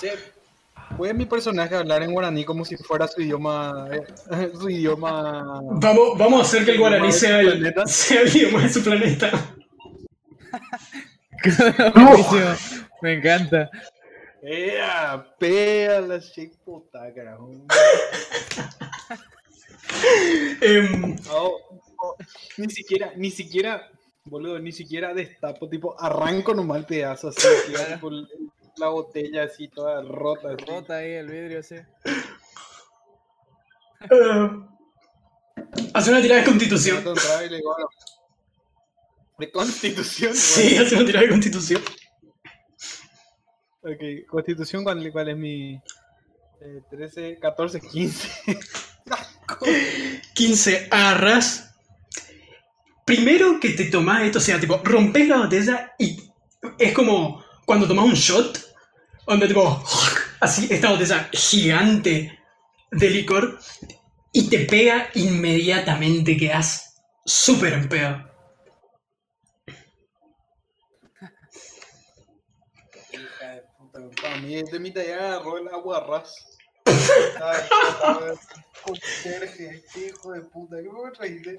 [0.00, 0.12] che,
[0.96, 6.18] ¿puede mi personaje hablar en guaraní como si fuera su idioma, eh, su idioma Vamos,
[6.18, 7.86] vamos a hacer que el guaraní ¿Idioma de sea su el, planeta?
[7.86, 9.30] sea el idioma de su planeta.
[13.02, 13.70] Me encanta.
[14.42, 15.24] ¡Ea!
[15.38, 16.20] ¡Pea la
[16.64, 17.50] puta, carajo!
[20.60, 21.58] Em, Oh,
[21.98, 22.16] oh,
[22.56, 23.88] ni siquiera, ni siquiera,
[24.24, 28.28] boludo, ni siquiera destapo, tipo, arranco nomás el pedazo así, queda, tipo, el-
[28.76, 30.54] la botella así toda rota.
[30.54, 30.64] así.
[30.64, 31.74] Rota ahí el vidrio, sí.
[31.74, 31.84] eh,
[35.92, 37.04] hace una tirada de constitución.
[39.38, 40.34] De constitución.
[40.34, 41.82] Sí, hace una tirada de constitución.
[43.82, 45.74] Ok, constitución, ¿cuál, cuál es mi...?
[46.60, 48.28] Eh, 13, 14, 15.
[50.34, 51.71] 15 arras.
[53.14, 56.32] Primero que te tomás esto, o sea, tipo, rompes la botella y
[56.78, 58.58] es como cuando tomas un shot,
[59.26, 59.84] donde tipo,
[60.40, 62.38] así, esta botella gigante
[62.90, 63.58] de licor
[64.32, 68.32] y te pega inmediatamente, quedas súper en pedo.
[73.12, 76.34] Hija de puta, para mí de mi talla agarró el agua ras.
[76.86, 77.60] Ay,
[79.96, 81.58] hijo de puta, ¿qué me trajiste?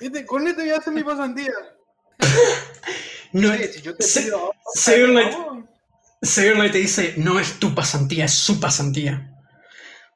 [0.00, 1.52] Este, con este voy a hacer mi pasantía.
[3.32, 5.64] No, Oye, si yo te Se- pido ahora, Severlight- vamos.
[6.20, 9.30] Severlight te dice, no es tu pasantía, es su pasantía.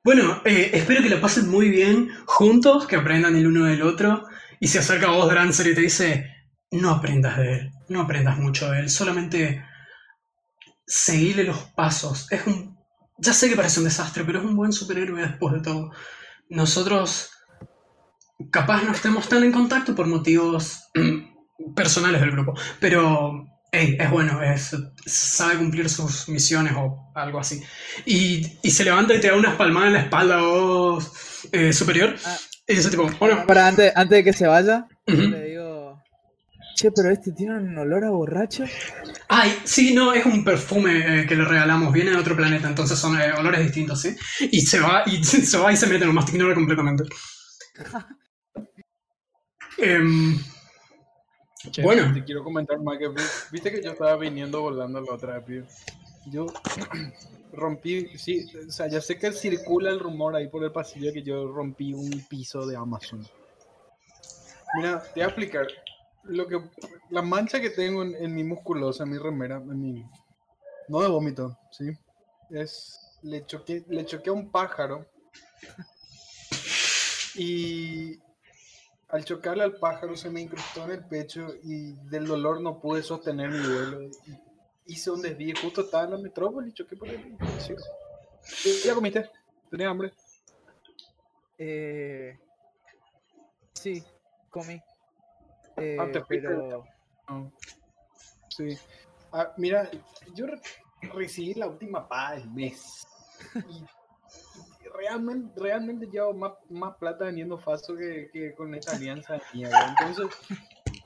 [0.03, 4.27] Bueno, eh, espero que lo pasen muy bien juntos, que aprendan el uno del otro.
[4.59, 6.29] Y se acerca a vos, Drancer, y te dice,
[6.73, 9.65] no aprendas de él, no aprendas mucho de él, solamente
[10.87, 12.27] seguile los pasos.
[12.33, 12.77] Es un...
[13.19, 15.93] Ya sé que parece un desastre, pero es un buen superhéroe después de todo.
[16.49, 17.31] Nosotros
[18.51, 20.85] capaz no estemos tan en contacto por motivos
[21.75, 24.77] personales del grupo, pero hey, es bueno, es,
[25.07, 27.63] sabe cumplir sus misiones o algo así.
[28.07, 31.13] Y, y se levanta y te da unas palmadas en la espalda vos,
[31.53, 32.15] eh, superior.
[32.25, 32.37] Ah.
[32.67, 33.07] Y dice tipo,
[33.47, 35.21] Para antes, antes de que se vaya, ujú.
[35.21, 36.03] le digo,
[36.77, 38.65] che, pero este tiene un olor a borracho.
[39.29, 42.99] Ay, sí, no, es un perfume eh, que le regalamos, viene de otro planeta, entonces
[42.99, 44.17] son eh, olores distintos, ¿sí?
[44.51, 47.05] Y se va y se va y se mete, nomás te ignora completamente.
[49.79, 50.39] Em,
[51.71, 52.13] Che, Bueno.
[52.13, 55.65] Te quiero comentar más que vi- viste que yo estaba viniendo volando la otra vez?
[56.27, 56.47] Yo
[57.53, 61.23] rompí, sí, o sea, ya sé que circula el rumor ahí por el pasillo que
[61.23, 63.27] yo rompí un piso de Amazon.
[64.75, 65.67] Mira, te voy a explicar.
[66.25, 66.59] Lo que,
[67.11, 70.05] la mancha que tengo en, en mi musculosa, en mi remera, en mi,
[70.89, 71.91] no de vómito, ¿sí?
[72.51, 75.07] Es, le choqué, le choqué a un pájaro
[77.37, 78.19] y
[79.15, 83.01] al chocarle al pájaro se me incrustó en el pecho y del dolor no pude
[83.01, 84.03] sostener mi vuelo.
[84.03, 84.13] Y
[84.87, 87.21] hice un desvío, justo estaba en la metrópoli y choqué por el
[87.61, 87.75] sí.
[88.65, 89.31] ¿Y ¿Ya comiste?
[89.71, 90.13] ¿Tenías hambre?
[91.59, 92.37] Eh,
[93.73, 94.03] sí,
[94.51, 94.83] comí.
[95.77, 96.85] Eh, Ah, te pero
[97.29, 97.53] No.
[98.49, 98.77] Sí.
[99.31, 99.89] Ah, mira,
[100.35, 100.61] yo re-
[101.15, 103.07] recibí la última paga del mes.
[103.69, 103.85] Y
[104.95, 109.69] realmente, realmente llevo más, más plata vendiendo Faso que, que con esta alianza mía.
[109.89, 110.27] Entonces,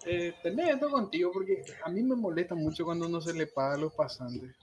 [0.07, 3.74] eh, tenés esto contigo porque a mí me molesta mucho cuando no se le paga
[3.74, 4.55] a los pasantes.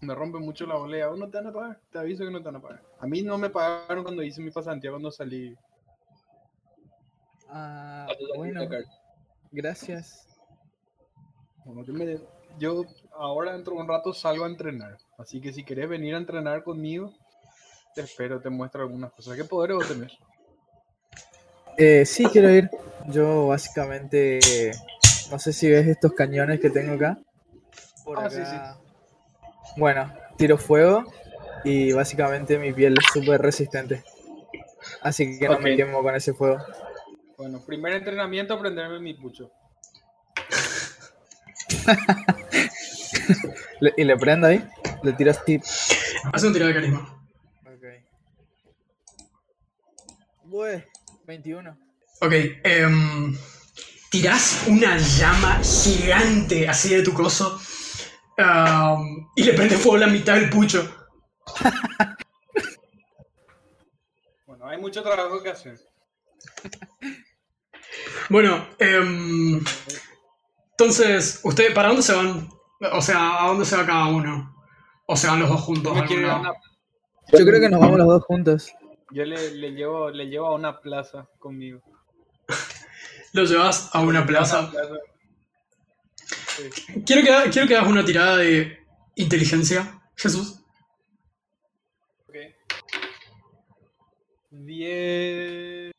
[0.00, 1.10] Me rompe mucho la bolea.
[1.10, 1.80] Oh, no te van a pagar.
[1.90, 2.82] Te aviso que no te van a pagar.
[3.00, 5.56] A mí no me pagaron cuando hice mi pasantía, cuando salí.
[7.48, 8.60] ah, de bueno,
[9.50, 10.26] gracias.
[11.64, 12.20] Bueno, yo, me-
[12.58, 14.98] yo ahora dentro de un rato salgo a entrenar.
[15.18, 17.12] Así que si querés venir a entrenar conmigo,
[17.96, 19.34] te espero, te muestro algunas cosas.
[19.36, 20.12] ¿Qué poderes vos tenés?
[21.78, 22.70] Eh, sí, quiero ir.
[23.06, 24.38] Yo básicamente,
[25.30, 27.18] no sé si ves estos cañones que tengo acá.
[28.04, 28.78] Por Ah, sí, acá.
[29.78, 31.04] Bueno, tiro fuego
[31.64, 34.04] y básicamente mi piel es súper resistente.
[35.00, 36.58] Así que no me quemo con ese fuego.
[37.38, 39.50] Bueno, primer entrenamiento, aprenderme mi pucho.
[43.96, 44.64] Y le prendo ahí,
[45.02, 45.62] le tiro tip.
[46.32, 47.00] hace un tiro de carisma.
[47.66, 47.84] Ok.
[50.56, 50.88] Bue,
[51.26, 51.76] 21.
[52.22, 52.32] Ok,
[52.64, 53.36] em,
[54.10, 57.60] tirás una llama gigante así de tu coso
[58.38, 61.10] am, y le prende fuego la mitad del pucho.
[64.46, 65.78] Bueno, hay mucho trabajo que hacer.
[68.30, 69.62] Bueno, em,
[70.70, 72.48] entonces, ¿usted para dónde se van?
[72.92, 74.56] O sea, ¿a dónde se va cada uno?
[75.06, 75.98] ¿O se van los dos juntos?
[76.08, 78.72] Yo creo que nos vamos los dos juntos.
[79.10, 81.80] Yo le, le llevo, le llevo a una plaza conmigo.
[83.32, 84.70] Lo llevas a una plaza.
[84.70, 84.94] plaza.
[86.56, 87.02] Sí.
[87.04, 88.78] Quiero que, quiero que hagas una tirada de
[89.14, 90.60] inteligencia, Jesús.
[92.28, 92.36] Ok.
[94.50, 95.92] 10.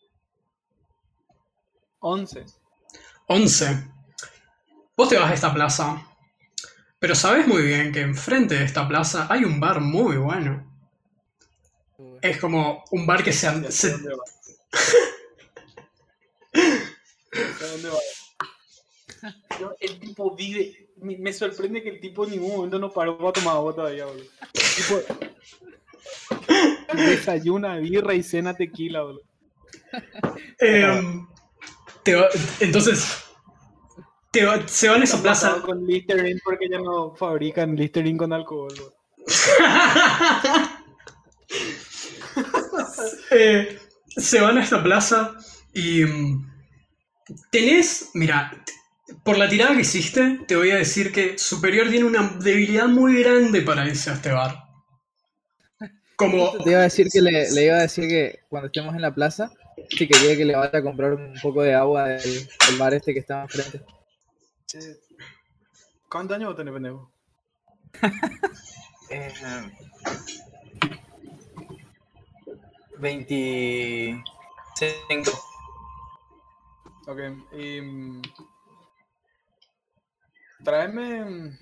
[2.00, 2.46] 11.
[3.28, 3.92] 11.
[4.96, 6.08] Vos te vas a esta plaza,
[6.98, 10.77] pero sabes muy bien que enfrente de esta plaza hay un bar muy bueno.
[12.22, 14.24] Es como un bar que se, sé se- dónde va.
[17.72, 18.00] Dónde va.
[19.60, 20.90] Yo- el tipo vive.
[20.98, 24.26] Me, sorprende que el tipo en ningún momento no paró para tomar agua todavía, boludo.
[24.54, 25.02] El tipo.
[26.96, 29.22] Desayuna birra y cena tequila, boludo.
[30.60, 31.28] Em,
[32.04, 33.24] te va- entonces,
[34.32, 35.62] te va- se van a esa plaza.
[35.62, 38.94] Con Listerine porque ya no fabrican Listerine con alcohol, boludo.
[43.32, 45.36] Eh, se van a esta plaza
[45.74, 46.52] y mm,
[47.52, 48.52] tenés, mira,
[49.24, 53.22] por la tirada que hiciste, te voy a decir que Superior tiene una debilidad muy
[53.22, 54.64] grande para irse a este bar.
[56.16, 59.02] Como, Te iba a decir que le, le iba a decir que cuando estemos en
[59.04, 59.52] la plaza,
[59.90, 63.14] si quería que le vaya a comprar un poco de agua del, del bar este
[63.14, 63.82] que está enfrente.
[64.66, 64.80] Che,
[66.10, 67.12] ¿Cuántos años vos tenés, pendejo?
[69.10, 69.32] Eh,
[73.00, 75.32] 25.
[77.08, 77.20] Ok,
[77.54, 77.82] y.
[77.82, 78.22] mm,
[80.64, 81.58] Tráeme.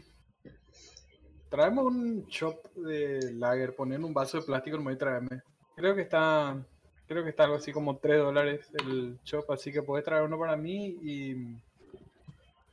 [1.49, 5.41] Tráeme un chop de lager, poner un vaso de plástico y tráeme.
[5.75, 6.57] Creo que está.
[7.07, 10.39] Creo que está algo así como 3 dólares el chop, así que puedes traer uno
[10.39, 11.35] para mí y.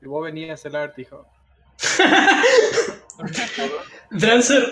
[0.00, 1.26] Y vos venís a hacer la artijo.
[4.10, 4.64] Drancer,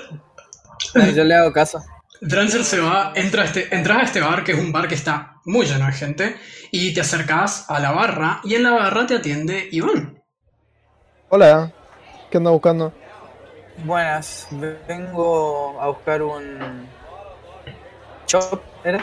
[1.15, 1.83] yo le hago caso.
[2.23, 4.95] Drancer se va, entra a este, entras a este bar, que es un bar que
[4.95, 6.37] está muy lleno de gente,
[6.71, 10.23] y te acercas a la barra, y en la barra te atiende Iván.
[11.31, 11.73] Hola,
[12.31, 12.93] ¿qué andas buscando?
[13.85, 14.49] Buenas,
[14.87, 16.87] vengo a buscar un
[18.27, 19.03] chop, ¿era?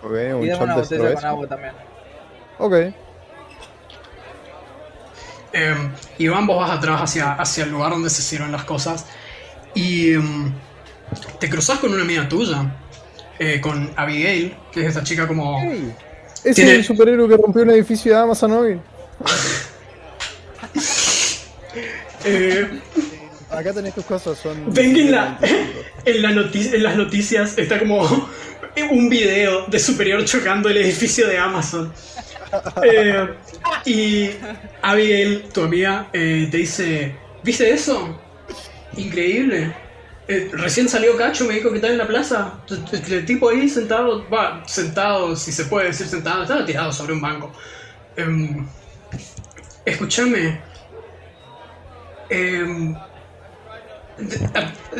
[0.00, 1.74] Ok, un Y dame shot una de botella con agua también.
[2.58, 2.74] Ok.
[5.54, 5.74] Eh,
[6.18, 9.06] Iván, vos vas atrás hacia, hacia el lugar donde se sirven las cosas
[9.74, 10.54] y mm,
[11.38, 12.74] te cruzas con una amiga tuya,
[13.38, 15.58] eh, con Abigail, que es esta chica como...
[15.60, 15.94] Hey,
[16.44, 18.80] ese Tiene- es el superhéroe que rompió un edificio de Amazon hoy.
[22.24, 22.80] eh,
[23.50, 24.72] Acá tenés tus cosas, son.
[24.72, 25.38] ven que en, la-
[26.04, 28.00] en, la en las noticias está como
[28.90, 31.92] un video de Superior chocando el edificio de Amazon.
[32.82, 33.28] Eh,
[33.86, 34.30] y
[34.82, 38.18] Abigail, tu amiga, eh, te dice, ¿viste eso?
[38.96, 39.74] Increíble.
[40.28, 42.54] Eh, recién salió Cacho, me dijo que estaba en la plaza.
[42.92, 47.20] El, tipo ahí sentado, va, sentado, si se puede decir sentado, estaba tirado sobre un
[47.20, 47.52] banco.
[48.16, 48.66] Em,
[49.84, 50.60] escúchame.
[52.28, 52.94] Em,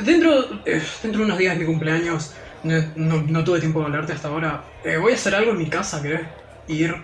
[0.05, 2.33] dentro, eh, dentro de unos días de mi cumpleaños,
[2.65, 4.65] no tuve tiempo de hablarte hasta ahora.
[4.85, 6.23] Eh, voy a hacer algo en mi casa, ¿querés?
[6.69, 6.95] Ir.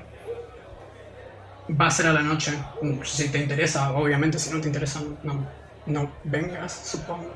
[1.71, 2.53] Va a ser a la noche.
[2.83, 5.47] Mm, Si te interesa, obviamente, si no te interesa, no,
[5.87, 7.35] no vengas, supongo.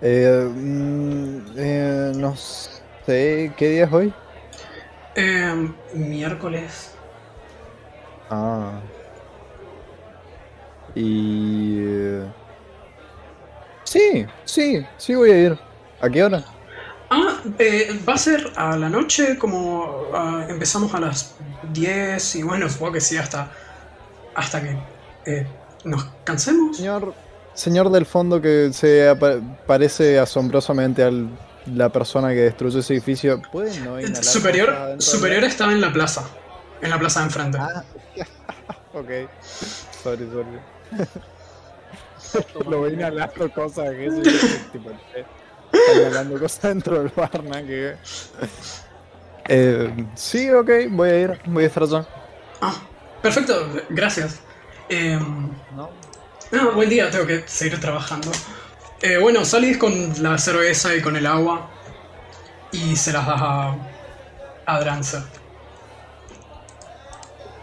[0.00, 4.14] Eh, mm, eh, no sé, ¿qué día es hoy?
[5.14, 6.92] Em, miércoles.
[8.30, 8.82] Ah.
[10.94, 11.78] Y.
[11.80, 12.32] eh,
[13.84, 15.58] Sí, sí, sí voy a ir.
[16.00, 16.44] ¿A qué hora?
[17.08, 22.42] Ah, eh, va a ser a la noche, como ah, empezamos a las 10 y
[22.42, 23.52] bueno, supongo que sí, hasta,
[24.34, 24.76] hasta que
[25.24, 25.46] eh,
[25.84, 26.76] nos cansemos.
[26.76, 27.14] Señor,
[27.56, 29.12] señor del fondo que se
[29.66, 31.10] parece asombrosamente a
[31.74, 35.92] la persona que destruyó ese edificio, ¿puede no inhalar cosas Superior, superior estaba en la
[35.92, 36.28] plaza,
[36.80, 37.58] en la plaza de enfrente.
[37.58, 37.82] Ah,
[38.94, 39.10] ok.
[40.02, 40.60] Sorry, sorry.
[42.68, 44.10] Lo voy inhalando cosas que
[44.72, 45.24] tipo, eh,
[45.96, 47.96] inhalando cosas dentro del bar, nada que.
[49.48, 52.06] Eh, sí, ok, voy a ir, voy a estar allá.
[52.60, 52.74] Ah,
[53.22, 53.54] perfecto,
[53.90, 54.40] gracias.
[54.88, 55.90] Em, ¿No?
[56.52, 58.30] Ah, buen día, tengo que seguir trabajando.
[59.02, 61.68] Eh, bueno, salís con la cerveza y con el agua
[62.72, 63.76] y se las das a,
[64.66, 65.22] a Drancer.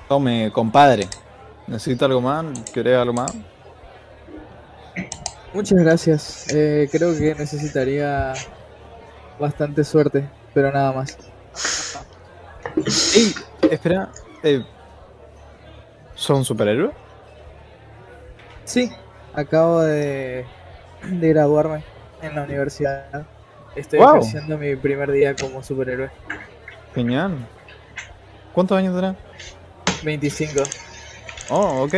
[0.07, 1.07] Tome, compadre.
[1.67, 2.45] ¿Necesita algo más?
[2.71, 3.33] ¿Querés algo más?
[5.53, 6.47] Muchas gracias.
[6.53, 8.33] Eh, creo que necesitaría
[9.39, 11.17] bastante suerte, pero nada más.
[13.15, 13.33] Ey,
[13.69, 14.09] espera.
[14.43, 14.63] Eh,
[16.15, 17.02] ¿Son superhéroe?
[18.65, 18.91] Sí,
[19.35, 20.45] Acabo de,
[21.09, 21.83] de graduarme
[22.21, 23.25] en la universidad.
[23.75, 24.17] Estoy Wow.
[24.17, 26.11] ejerciendo mi primer día como superhéroe.
[26.93, 27.37] Genial.
[28.53, 29.15] ¿Cuántos años tenés?
[30.03, 30.61] 25.
[31.49, 31.95] Oh, ok.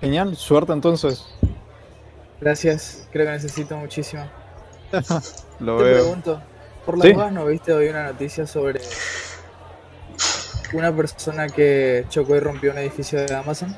[0.00, 1.26] Genial, suerte entonces.
[2.40, 4.24] Gracias, creo que necesito muchísimo.
[5.58, 5.94] Lo Te veo.
[6.04, 6.40] pregunto,
[6.86, 7.12] ¿por las Sí.
[7.12, 8.80] dudas no viste hoy una noticia sobre
[10.72, 13.76] una persona que chocó y rompió un edificio de Amazon?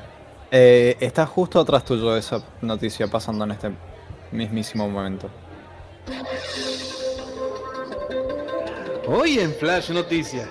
[0.53, 3.71] Eh, está justo atrás tuyo esa noticia pasando en este
[4.33, 5.29] mismísimo momento.
[9.07, 10.49] Hoy en Flash Noticias.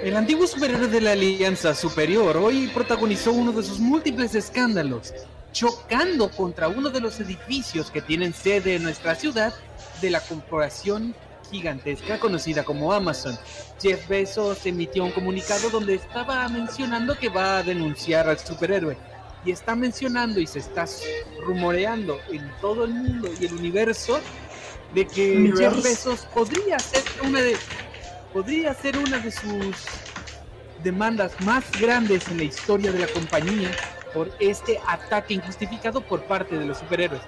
[0.00, 5.12] El antiguo superhéroe de la Alianza Superior hoy protagonizó uno de sus múltiples escándalos,
[5.50, 9.52] chocando contra uno de los edificios que tienen sede en nuestra ciudad
[10.00, 11.12] de la corporación
[11.50, 13.38] gigantesca conocida como Amazon.
[13.80, 18.96] Jeff Bezos emitió un comunicado donde estaba mencionando que va a denunciar al superhéroe
[19.44, 20.86] y está mencionando y se está
[21.40, 24.20] rumoreando en todo el mundo y el universo
[24.94, 25.62] de que Universe.
[25.62, 27.56] Jeff Bezos podría ser una de
[28.32, 29.76] podría ser una de sus
[30.82, 33.70] demandas más grandes en la historia de la compañía
[34.12, 37.22] por este ataque injustificado por parte de los superhéroes.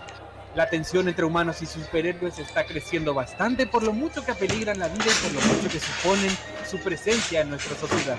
[0.54, 4.88] La tensión entre humanos y superhéroes está creciendo bastante por lo mucho que peligran la
[4.88, 6.30] vida y por lo mucho que suponen
[6.68, 8.16] su presencia en nuestra sociedad.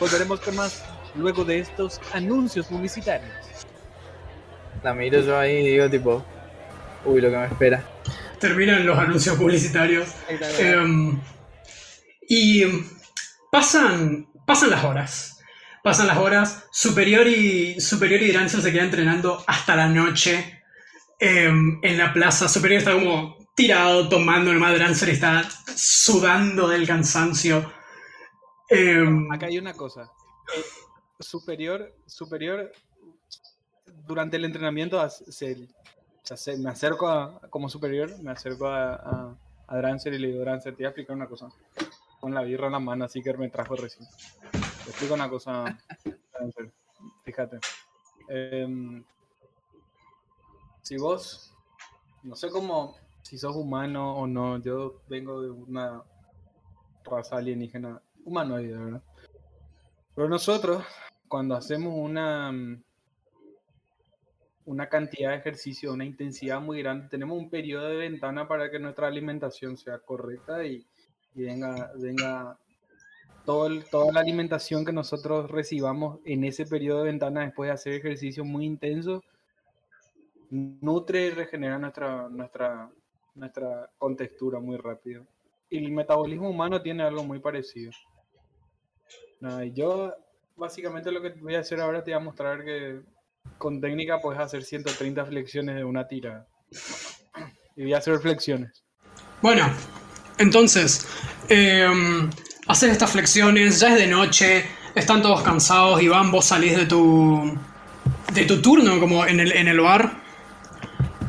[0.00, 3.30] Volveremos con más luego de estos anuncios publicitarios.
[4.82, 6.24] La miro yo ahí y digo tipo,
[7.04, 7.84] uy, lo que me espera.
[8.38, 10.08] Terminan los anuncios publicitarios.
[10.58, 11.18] Em,
[12.28, 12.64] y
[13.50, 15.38] pasan, pasan las horas.
[15.82, 16.64] Pasan las horas.
[16.70, 20.55] Superior y, Superior y se quedan entrenando hasta la noche
[21.18, 22.48] em, en la plaza.
[22.48, 25.42] Superior está como tirado, tomando el más Drancer está
[25.74, 27.72] sudando del cansancio.
[28.68, 30.10] Em, Acá hay una cosa.
[30.56, 30.62] Eh,
[31.18, 32.70] superior, superior,
[34.06, 35.68] durante el entrenamiento se,
[36.58, 39.38] me acerco a, como superior, me acerco a, a,
[39.68, 41.48] a Drancer y le digo, Drancer, te voy a explicar una cosa.
[42.20, 44.06] Con la birra en la mano, así que me trajo recién.
[44.50, 45.76] Te explico una cosa,
[46.32, 46.72] Drancer.
[47.24, 47.58] Fíjate.
[48.28, 49.04] Em,
[50.86, 51.52] si vos,
[52.22, 56.04] no sé cómo, si sos humano o no, yo vengo de una
[57.04, 59.02] raza alienígena humanoide, ¿verdad?
[60.14, 60.84] Pero nosotros,
[61.26, 62.84] cuando hacemos una, mm,
[64.66, 68.78] una cantidad de ejercicio, una intensidad muy grande, tenemos un periodo de ventana para que
[68.78, 70.86] nuestra alimentación sea correcta y,
[71.34, 72.56] y venga, venga
[73.44, 77.74] todo el- toda la alimentación que nosotros recibamos en ese periodo de ventana después de
[77.74, 79.24] hacer ejercicio muy intenso,
[80.50, 82.90] nutre y regenera nuestra, nuestra,
[83.34, 85.26] nuestra contextura muy rápido.
[85.68, 87.92] Y el metabolismo humano tiene algo muy parecido.
[89.40, 90.14] Nada, y yo
[90.56, 93.00] básicamente lo que voy a hacer ahora te voy a mostrar que
[93.58, 96.46] con técnica puedes hacer 130 flexiones de una tirada.
[97.76, 98.84] Y voy a hacer flexiones.
[99.42, 99.70] Bueno,
[100.38, 101.06] entonces,
[101.48, 102.30] em,
[102.66, 107.54] haces estas flexiones, ya es de noche, están todos cansados, Iván, vos salís de tu,
[108.32, 110.25] de tu turno como en el, en el bar.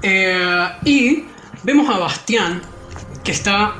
[0.02, 1.24] Eh, y
[1.64, 2.62] vemos a Bastián,
[3.24, 3.76] que está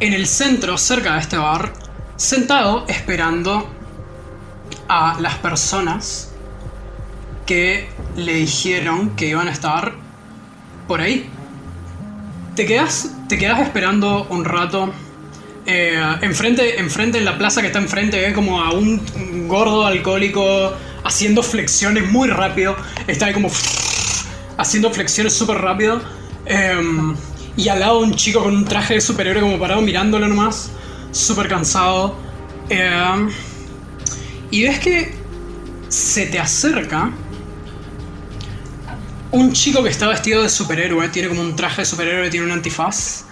[0.00, 1.72] en el centro, cerca de este bar,
[2.16, 3.68] sentado esperando
[4.88, 6.32] a las personas
[7.46, 9.92] que le dijeron que iban a estar
[10.88, 11.28] por ahí.
[12.56, 14.92] Te quedas, te quedas esperando un rato.
[15.64, 19.00] Eh, enfrente, enfrente en la plaza que está enfrente, ve como a un
[19.46, 20.72] gordo alcohólico
[21.04, 22.76] haciendo flexiones muy rápido.
[23.06, 23.48] Está ahí como
[24.56, 26.00] haciendo flexiones súper rápido.
[26.46, 27.14] Em,
[27.56, 30.70] y al lado un chico con un traje de superhéroe como parado mirándolo nomás.
[31.12, 32.16] Súper cansado.
[32.68, 33.30] Em,
[34.50, 35.14] y ves que
[35.88, 37.10] se te acerca
[39.30, 42.52] un chico que está vestido de superhéroe, tiene como un traje de superhéroe, tiene un
[42.52, 43.24] antifaz.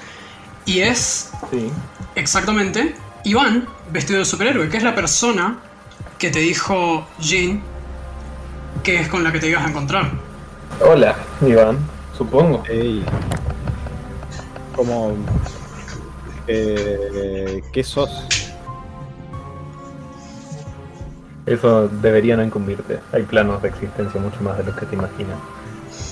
[0.64, 1.70] Y es Sí.
[2.14, 2.94] exactamente
[3.24, 5.58] Iván, vestido de superhéroe, que es la persona
[6.18, 7.62] que te dijo Jean
[8.82, 10.10] que es con la que te ibas a encontrar.
[10.78, 11.78] Hola, Iván,
[12.16, 12.62] supongo.
[12.68, 13.04] Ey.
[14.74, 15.12] Como.
[16.46, 18.26] Eh, ¿Qué sos?
[21.46, 23.00] Eso debería no incumbirte.
[23.12, 25.36] Hay planos de existencia mucho más de los que te imaginas.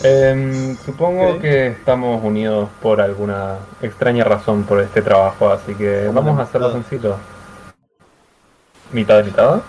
[0.02, 6.38] Em, supongo que estamos unidos por alguna extraña razón por este trabajo, así que vamos
[6.38, 6.80] a hacerlo mitad.
[6.82, 7.16] sencillo.
[8.92, 9.60] ¿Mitad de mitad?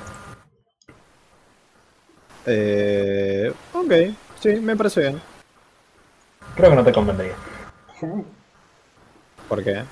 [2.45, 3.91] Eh, ok,
[4.41, 5.21] sí, me parece bien.
[6.55, 7.35] Creo que no te convendría.
[9.49, 9.83] ¿Por qué?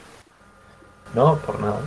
[1.13, 1.81] No, por nada.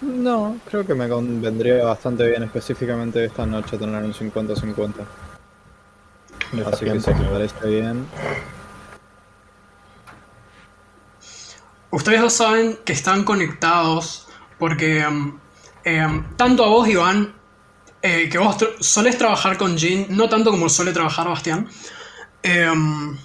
[0.00, 4.92] No, creo que me convendría bastante bien específicamente esta noche tener un 50-50.
[6.66, 8.06] Así que si me parece bien.
[11.90, 14.26] Ustedes dos saben que están conectados
[14.58, 15.38] porque em,
[15.84, 17.34] em, tanto a vos, Iván,
[18.06, 21.66] eh, que vos solés trabajar con Jin, no tanto como suele trabajar Bastián,
[22.42, 23.16] em,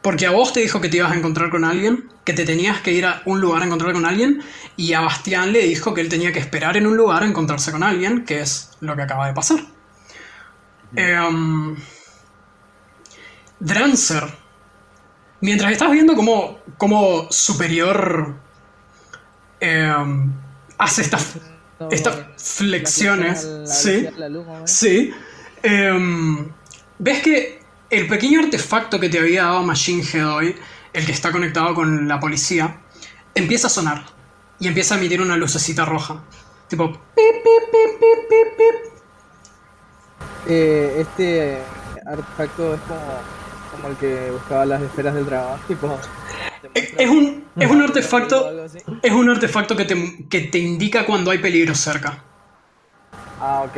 [0.00, 2.80] porque a vos te dijo que te ibas a encontrar con alguien, que te tenías
[2.80, 4.42] que ir a un lugar a encontrar con alguien,
[4.74, 7.72] y a Bastián le dijo que él tenía que esperar en un lugar a encontrarse
[7.72, 9.60] con alguien, que es lo que acaba de pasar.
[10.96, 11.76] Em,
[13.58, 14.24] Drancer,
[15.42, 18.34] mientras estás viendo cómo, cómo Superior
[19.60, 20.32] em,
[20.78, 21.49] hace estas No,
[21.90, 25.12] estas flexiones, sí, la luz, sí,
[25.62, 26.48] em,
[26.98, 30.56] ves que el pequeño artefacto que te había dado Machine Head hoy,
[30.92, 32.80] el que está conectado con la policía,
[33.34, 34.04] empieza a sonar
[34.58, 36.22] y empieza a emitir una lucecita roja.
[36.68, 38.92] Tipo, pip, pip, pip.
[40.46, 41.58] Eh, este
[42.06, 43.00] artefacto es como,
[43.72, 45.98] como el que buscaba las esferas del dragón, tipo.
[46.74, 48.66] Es un, es un artefacto,
[49.02, 52.22] es un artefacto que te, que te indica cuando hay peligro cerca.
[53.40, 53.76] Ah, ok.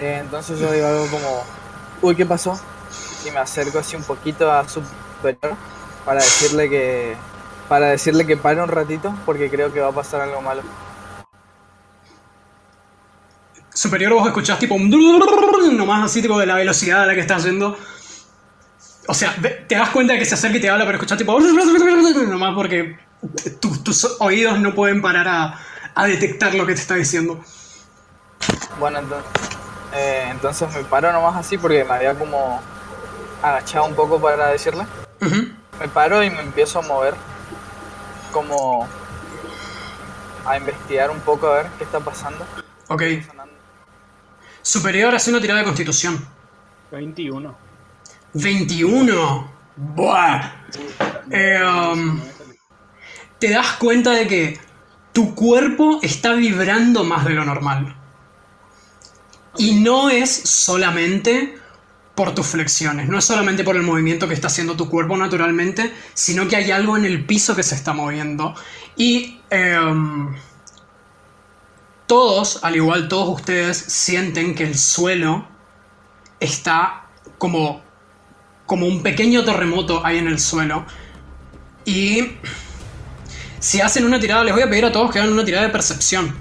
[0.00, 1.42] Eh, entonces yo digo algo como,
[2.02, 2.60] uy, ¿qué pasó?
[3.26, 4.82] Y me acerco así un poquito a su
[5.16, 5.56] superior
[6.04, 7.16] para decirle que,
[7.68, 10.62] para decirle que pare un ratito porque creo que va a pasar algo malo.
[13.78, 17.38] superior vos escuchás tipo un nomás así tipo de la velocidad a la que está
[17.38, 17.76] yendo.
[19.10, 19.34] O sea,
[19.66, 21.40] te das cuenta de que se acerca y te habla, pero escuchás tipo
[22.28, 22.98] nomás porque
[23.58, 25.58] tus, tus oídos no pueden parar a,
[25.94, 27.42] a detectar lo que te está diciendo.
[28.78, 29.30] Bueno, entonces,
[30.30, 32.60] entonces me paro nomás así porque me había como
[33.42, 34.86] agachado un poco para decirle.
[35.80, 37.14] Me paro y me empiezo a mover
[38.30, 38.86] como
[40.44, 42.44] a investigar un poco a ver qué está pasando.
[42.88, 43.02] Ok.
[44.60, 46.28] Superior hace una tirada de constitución.
[46.92, 47.67] 21.
[48.34, 49.50] 21.
[49.76, 50.52] Buah.
[51.26, 52.20] Um,
[53.38, 54.60] te das cuenta de que
[55.12, 57.96] tu cuerpo está vibrando más de lo normal.
[59.56, 61.58] Y no es solamente
[62.14, 65.94] por tus flexiones, no es solamente por el movimiento que está haciendo tu cuerpo naturalmente,
[66.14, 68.54] sino que hay algo en el piso que se está moviendo.
[68.96, 70.34] Y em,
[72.08, 75.46] todos, al igual todos ustedes, sienten que el suelo
[76.40, 77.06] está
[77.38, 77.82] como,
[78.68, 80.84] como un pequeño terremoto ahí en el suelo.
[81.86, 82.32] Y
[83.58, 85.72] si hacen una tirada, les voy a pedir a todos que hagan una tirada de
[85.72, 86.34] percepción.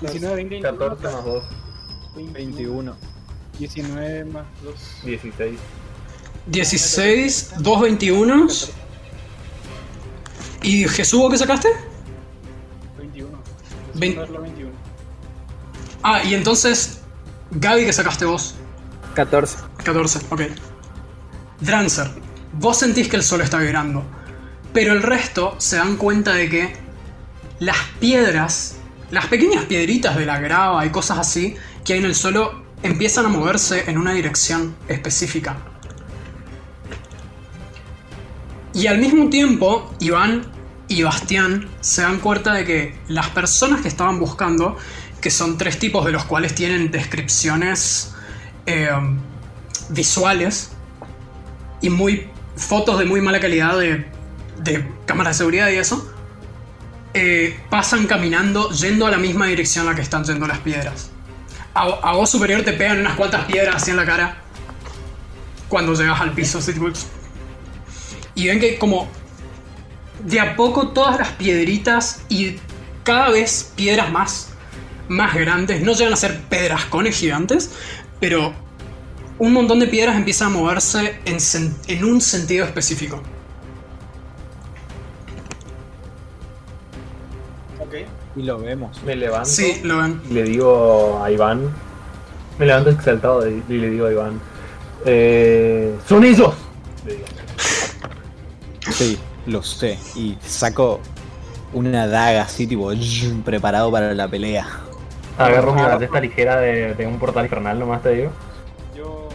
[0.00, 1.44] 19, 20, 14 más 2,
[2.32, 2.96] 21.
[3.58, 4.74] 19 más 2.
[5.04, 5.58] 16.
[6.46, 8.48] 16, 2 21.
[10.62, 11.68] ¿Y Jesús qué sacaste?
[12.98, 13.38] 21.
[13.94, 14.67] Vein- Sacarlo 21.
[16.02, 17.00] Ah, y entonces,
[17.50, 18.54] Gaby, ¿qué sacaste vos?
[19.14, 19.56] 14.
[19.82, 20.42] 14, ok.
[21.60, 22.08] Drancer,
[22.52, 24.04] vos sentís que el suelo está vibrando,
[24.72, 26.76] pero el resto se dan cuenta de que
[27.58, 28.76] las piedras,
[29.10, 33.26] las pequeñas piedritas de la grava y cosas así que hay en el suelo empiezan
[33.26, 35.56] a moverse en una dirección específica.
[38.72, 40.46] Y al mismo tiempo, Iván
[40.86, 44.76] y Bastián se dan cuenta de que las personas que estaban buscando,
[45.20, 48.14] que son tres tipos de los cuales tienen descripciones
[48.66, 48.90] eh,
[49.90, 50.70] visuales
[51.80, 54.06] y muy fotos de muy mala calidad de,
[54.58, 56.12] de cámaras de seguridad y eso,
[57.14, 61.10] eh, pasan caminando yendo a la misma dirección a la que están yendo las piedras.
[61.74, 64.42] A, a vos superior te pegan unas cuantas piedras así en la cara
[65.68, 66.60] cuando llegas al piso.
[68.34, 69.08] y ven que como
[70.24, 72.56] de a poco todas las piedritas y
[73.04, 74.47] cada vez piedras más,
[75.08, 77.70] más grandes, no llegan a ser pedrascones gigantes,
[78.20, 78.52] pero
[79.38, 83.22] un montón de piedras empiezan a moverse en, sen- en un sentido específico.
[87.80, 87.94] Ok.
[88.36, 89.02] Y lo vemos.
[89.04, 90.20] Me levanto Sí, lo ven.
[90.30, 91.70] y le digo a Iván.
[92.58, 94.40] Me levanto exaltado y le digo a Iván.
[95.06, 96.54] Eh, ¡Son ellos!
[97.06, 97.26] Le digo.
[98.90, 99.98] Sí, lo sé.
[100.16, 101.00] Y saco
[101.72, 102.90] una daga así, tipo,
[103.44, 104.66] preparado para la pelea.
[105.38, 108.30] Agarro mi ballesta ligera de, de un portal infernal, nomás te digo.
[108.96, 109.28] Yo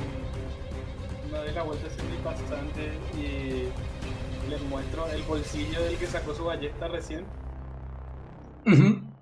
[1.32, 3.70] me doy la vuelta mi pasante y
[4.50, 7.26] le muestro el bolsillo del que sacó su ballesta recién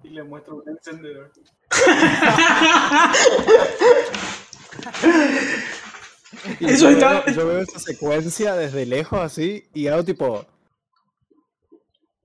[0.03, 1.32] y le muestro un encendedor.
[6.60, 10.45] Ellos yo, veo, estaban- yo veo esa secuencia desde lejos así y hago tipo.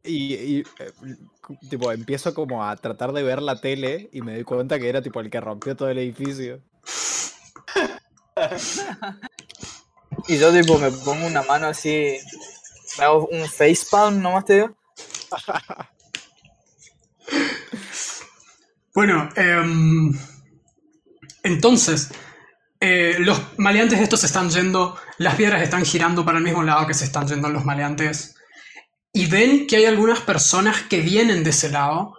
[0.05, 0.93] Y, y, eh,
[1.69, 5.03] tipo, empiezo como a tratar de ver la tele y me doy cuenta que era
[5.03, 6.61] tipo el que rompió todo el edificio.
[10.29, 12.19] Y yo tipo me pongo una mano así,
[12.99, 14.77] me hago un facepalm nomás te digo.
[18.95, 20.11] Bueno, em,
[21.43, 22.11] entonces,
[22.81, 26.87] eh, los maleantes estos se están yendo, las piedras están girando para el mismo lado
[26.87, 28.36] que se están yendo los maleantes.
[29.17, 32.15] Y ven que hay algunas personas que vienen de ese lado.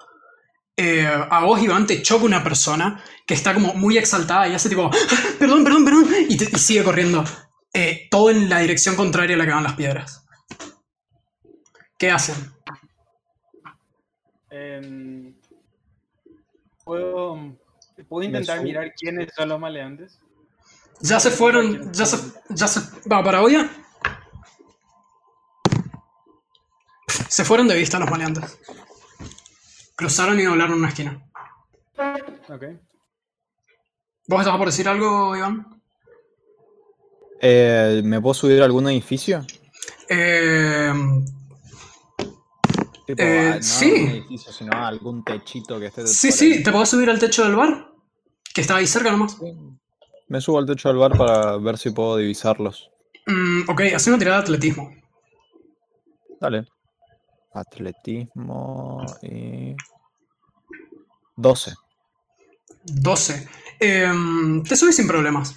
[0.75, 4.67] Eh, a vos, Iván, te choca una persona que está como muy exaltada y hace
[4.67, 4.97] tipo, "Ah,
[5.37, 7.23] perdón, perdón, perdón, y, te- y sigue corriendo.
[7.71, 10.25] Eh, todo en la dirección contraria a la que van las piedras.
[11.99, 12.35] ¿Qué hacen?
[14.49, 15.35] Em,
[16.83, 17.57] ¿puedo,
[18.09, 20.17] ¿Puedo intentar mirar quiénes son los maleantes?
[21.01, 22.17] Ya se fueron, ya se,
[22.49, 23.69] ya se, va para olla.
[27.07, 28.57] Se fueron de vista los maleantes.
[29.95, 31.23] Cruzaron y doblaron una esquina.
[32.49, 32.63] Ok.
[34.27, 35.81] ¿Vos estabas por decir algo, Iván?
[37.41, 39.45] Eh, ¿Me puedo subir a algún edificio?
[40.09, 40.93] Eh,
[43.05, 43.89] Tipo, Eh, a- no a sí.
[43.91, 46.05] un edificio, sino a algún techito que esté.
[46.07, 46.63] sí, sí, ahí.
[46.63, 47.89] te podés subir al techo del bar,
[48.53, 49.37] que está ahí cerca nomás.
[50.27, 52.89] Me subo al techo del bar para ver si puedo divisarlos.
[53.25, 54.91] Mm, ok, hace una tirada de atletismo.
[56.41, 56.67] Dale.
[57.59, 59.75] Atletismo y.
[61.35, 61.73] 12.
[62.83, 63.47] 12.
[63.79, 65.55] Em, te subes sin problemas.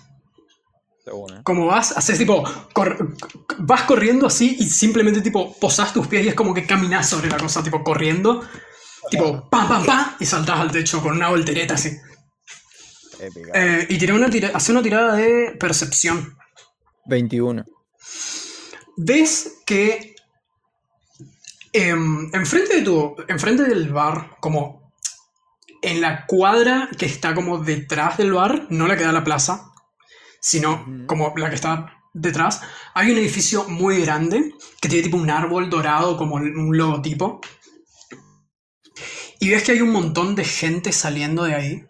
[1.05, 1.41] Según, ¿eh?
[1.43, 2.45] Como vas, haces tipo.
[2.73, 3.17] cor-
[3.59, 7.29] vas corriendo así y simplemente tipo posás tus pies y es como que caminas sobre
[7.31, 8.43] la cosa, tipo corriendo.
[9.11, 11.97] Tipo pam, pam, pam y saltás al techo con una voltereta así.
[13.19, 13.51] Épica.
[13.55, 16.37] Eh, y tiré una tira- hace una tirada de percepción.
[17.07, 17.65] 21.
[18.99, 20.10] Ves que
[21.73, 23.17] em, enfrente de tu.
[23.29, 24.93] enfrente del bar, como
[25.83, 29.73] en la cuadra que está como detrás del bar, no la que da la plaza,
[30.41, 32.61] sino como la que está detrás,
[32.95, 37.41] hay un edificio muy grande que tiene tipo un árbol dorado como un logotipo.
[39.41, 41.87] Y ves que hay un montón de gente saliendo de ahí.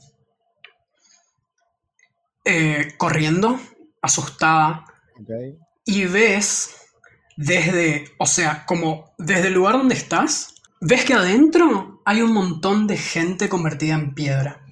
[2.45, 3.61] eh, corriendo,
[4.03, 4.85] asustada.
[5.85, 6.80] Y ves
[7.41, 12.87] desde, o sea, como desde el lugar donde estás, ves que adentro hay un montón
[12.87, 14.63] de gente convertida en piedra.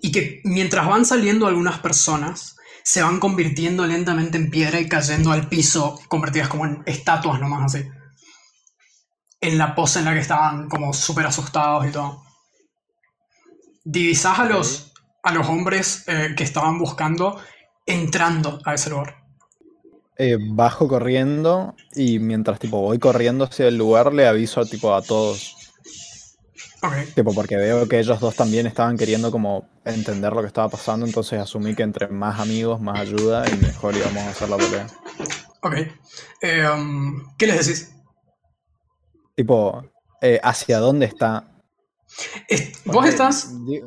[0.00, 5.30] Y que mientras van saliendo algunas personas, se van convirtiendo lentamente en piedra y cayendo
[5.30, 7.88] al piso, convertidas como en estatuas nomás así.
[9.40, 12.24] En la pose en la que estaban como súper asustados y todo.
[13.84, 14.92] Divisás a los,
[15.22, 17.40] a los hombres eh, que estaban buscando
[17.86, 19.17] entrando a ese lugar.
[20.20, 25.00] Eh, bajo corriendo y mientras tipo voy corriendo hacia el lugar le aviso tipo a
[25.02, 25.54] todos.
[27.14, 31.06] Tipo, porque veo que ellos dos también estaban queriendo como entender lo que estaba pasando,
[31.06, 34.86] entonces asumí que entre más amigos, más ayuda y mejor íbamos a hacer la pelea.
[35.62, 35.74] Ok.
[36.42, 37.92] Eh, um, ¿Qué les decís?
[39.36, 39.84] Tipo,
[40.20, 41.48] eh, ¿hacia dónde está?
[42.48, 43.64] Es- Vos estás.
[43.66, 43.82] di-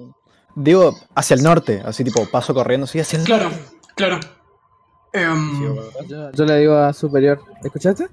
[0.55, 3.65] Digo, hacia el norte, así tipo, paso corriendo, sí, hacia el Claro, norte.
[3.95, 4.19] claro.
[5.13, 5.91] Um, ¿verdad?
[6.07, 8.07] Yo, yo le digo a Superior, ¿escuchaste?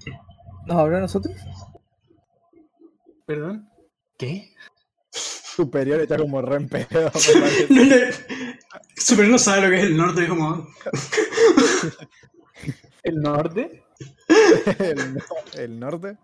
[0.66, 1.34] ¿Nos habló a nosotros?
[3.24, 3.68] ¿Perdón?
[4.16, 4.52] ¿Qué?
[5.10, 7.10] Superior está como re en pedo.
[9.28, 10.66] no sabe lo que es el norte, es como.
[13.02, 13.84] ¿El norte?
[14.78, 16.16] el, no- el norte.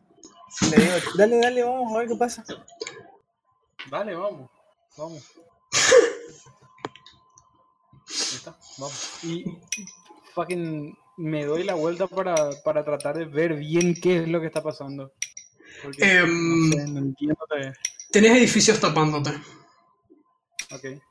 [0.71, 2.45] Le digo, dale, dale, vamos a ver qué pasa.
[3.91, 4.51] Dale, vamos.
[4.97, 5.23] Vamos.
[8.07, 9.25] Ahí está, vamos.
[9.25, 9.45] Y
[10.35, 12.35] fucking me doy la vuelta para,
[12.65, 15.13] para tratar de ver bien qué es lo que está pasando.
[15.83, 17.73] Porque Em, no sé, no entiendo todavía.
[18.11, 19.33] Tenés edificios tapándote.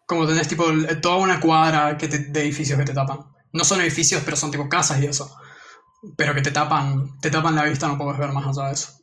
[0.05, 3.19] Como tenés tipo el- toda una cuadra que te- de edificios que te tapan.
[3.53, 5.35] No son edificios, pero son tipo casas y eso.
[6.17, 8.99] Pero que te tapan, te tapan la vista, no puedes ver más allá de eso.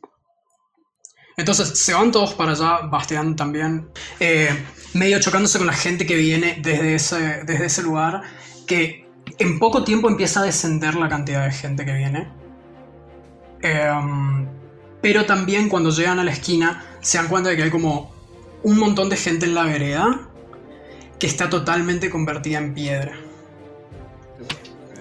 [1.37, 3.89] Entonces se van todos para allá, Bastián también,
[4.19, 4.49] eh,
[4.93, 8.21] medio chocándose con la gente que viene desde ese, desde ese lugar,
[8.67, 12.27] que en poco tiempo empieza a descender la cantidad de gente que viene.
[13.61, 14.47] Em,
[15.01, 18.11] pero también cuando llegan a la esquina se dan cuenta de que hay como
[18.63, 20.29] un montón de gente en la vereda
[21.19, 23.13] que está totalmente convertida en piedra.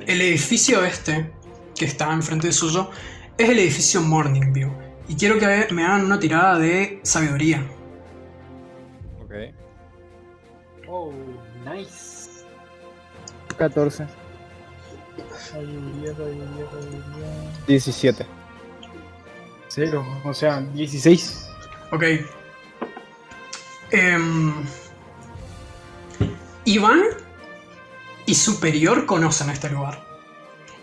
[0.06, 1.30] El edificio este,
[1.74, 2.90] que está enfrente de suyo,
[3.38, 4.70] es el edificio Morning View.
[5.08, 7.66] Y quiero que me hagan una tirada de sabiduría.
[9.22, 9.32] Ok.
[10.88, 11.12] Oh,
[11.64, 12.09] nice.
[13.60, 14.06] 14.
[15.38, 17.66] Sabiduría, sabiduría, sabiduría.
[17.66, 18.26] 17.
[19.68, 21.46] Cero, o sea, 16.
[21.92, 22.04] Ok.
[23.90, 24.54] Em,
[26.64, 27.02] Iván
[28.24, 30.02] y Superior conocen este lugar.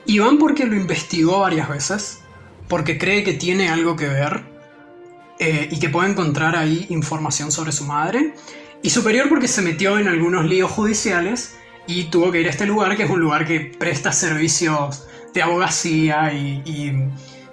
[0.06, 2.20] Iván porque lo investigó varias veces,
[2.68, 4.44] porque cree que tiene algo que ver
[5.40, 8.36] eh, y que puede encontrar ahí información sobre su madre.
[8.84, 11.57] Y Superior porque se metió en algunos líos judiciales
[11.88, 15.41] y tuvo que ir a este lugar, que es un lugar que presta servicios de
[15.41, 17.09] abogacía y, y-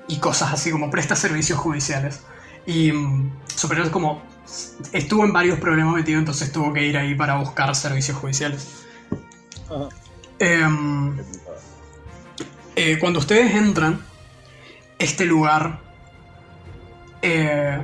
[0.08, 2.20] y cosas así, como presta servicios judiciales.
[2.66, 4.22] Y mm, Superior como
[4.92, 8.84] estuvo en varios problemas metido, entonces tuvo que ir ahí para buscar servicios judiciales.
[10.38, 11.16] Em,
[12.76, 14.00] eh, cuando ustedes entran,
[14.98, 15.80] este lugar...
[17.22, 17.78] eh,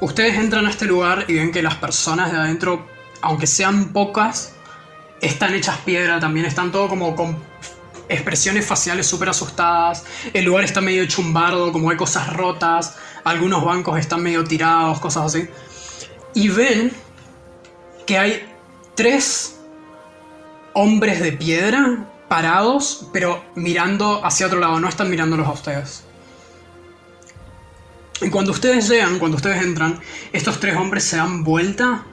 [0.00, 2.86] ustedes entran a este lugar y ven que las personas de adentro,
[3.22, 4.54] aunque sean pocas,
[5.20, 7.36] están hechas piedra también, están todo como con
[8.08, 13.98] expresiones faciales súper asustadas, el lugar está medio chumbardo, como hay cosas rotas, algunos bancos
[13.98, 15.48] están medio tirados, cosas así.
[16.34, 16.92] Y ven
[18.06, 18.48] que hay
[18.94, 19.60] tres
[20.74, 26.04] hombres de piedra parados, pero mirando hacia otro lado, no están mirándolos a ustedes.
[28.20, 29.98] Y cuando ustedes llegan, cuando ustedes entran,
[30.32, 32.04] estos tres hombres se dan vuelta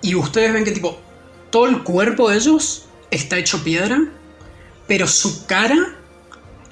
[0.00, 1.00] y ustedes ven que tipo
[1.54, 4.02] todo el cuerpo de ellos está hecho piedra,
[4.88, 5.76] pero su cara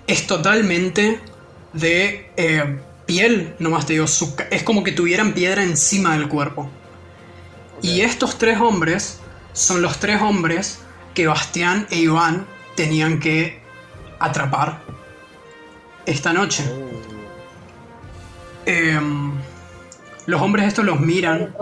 [0.08, 1.20] es totalmente
[1.72, 6.68] de eh, piel, nomás te digo, su es como que tuvieran piedra encima del cuerpo.
[7.80, 9.20] Y estos tres hombres
[9.52, 10.80] son los tres hombres
[11.14, 12.44] que Bastián e Iván
[12.74, 13.62] tenían que
[14.18, 14.82] atrapar
[16.06, 16.64] esta noche.
[18.66, 19.32] Em,
[20.26, 21.54] los hombres estos los miran.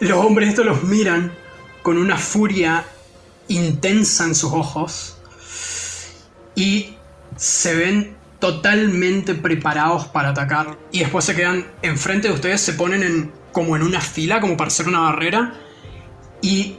[0.00, 1.32] Los hombres estos los miran
[1.82, 2.84] con una furia
[3.48, 5.16] intensa en sus ojos
[6.54, 6.96] y
[7.36, 10.76] se ven totalmente preparados para atacar.
[10.90, 14.56] Y después se quedan enfrente de ustedes, se ponen en, como en una fila, como
[14.56, 15.54] para hacer una barrera,
[16.40, 16.76] y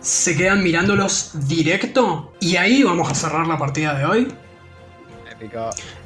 [0.00, 2.32] se quedan mirándolos directo.
[2.40, 4.28] Y ahí vamos a cerrar la partida de hoy.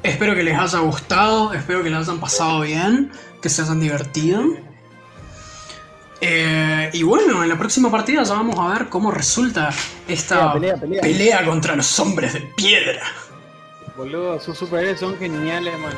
[0.01, 4.43] Espero que les haya gustado, espero que les hayan pasado bien, que se hayan divertido.
[6.19, 9.69] Eh, y bueno, en la próxima partida ya vamos a ver cómo resulta
[10.07, 11.45] esta Pelea, pelea, pelea.
[11.45, 13.01] contra los hombres de piedra.
[13.95, 15.91] Boludo, sus superhéroes son geniales, man.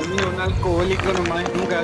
[0.00, 1.80] El mío, un alcohólico nomás, nunca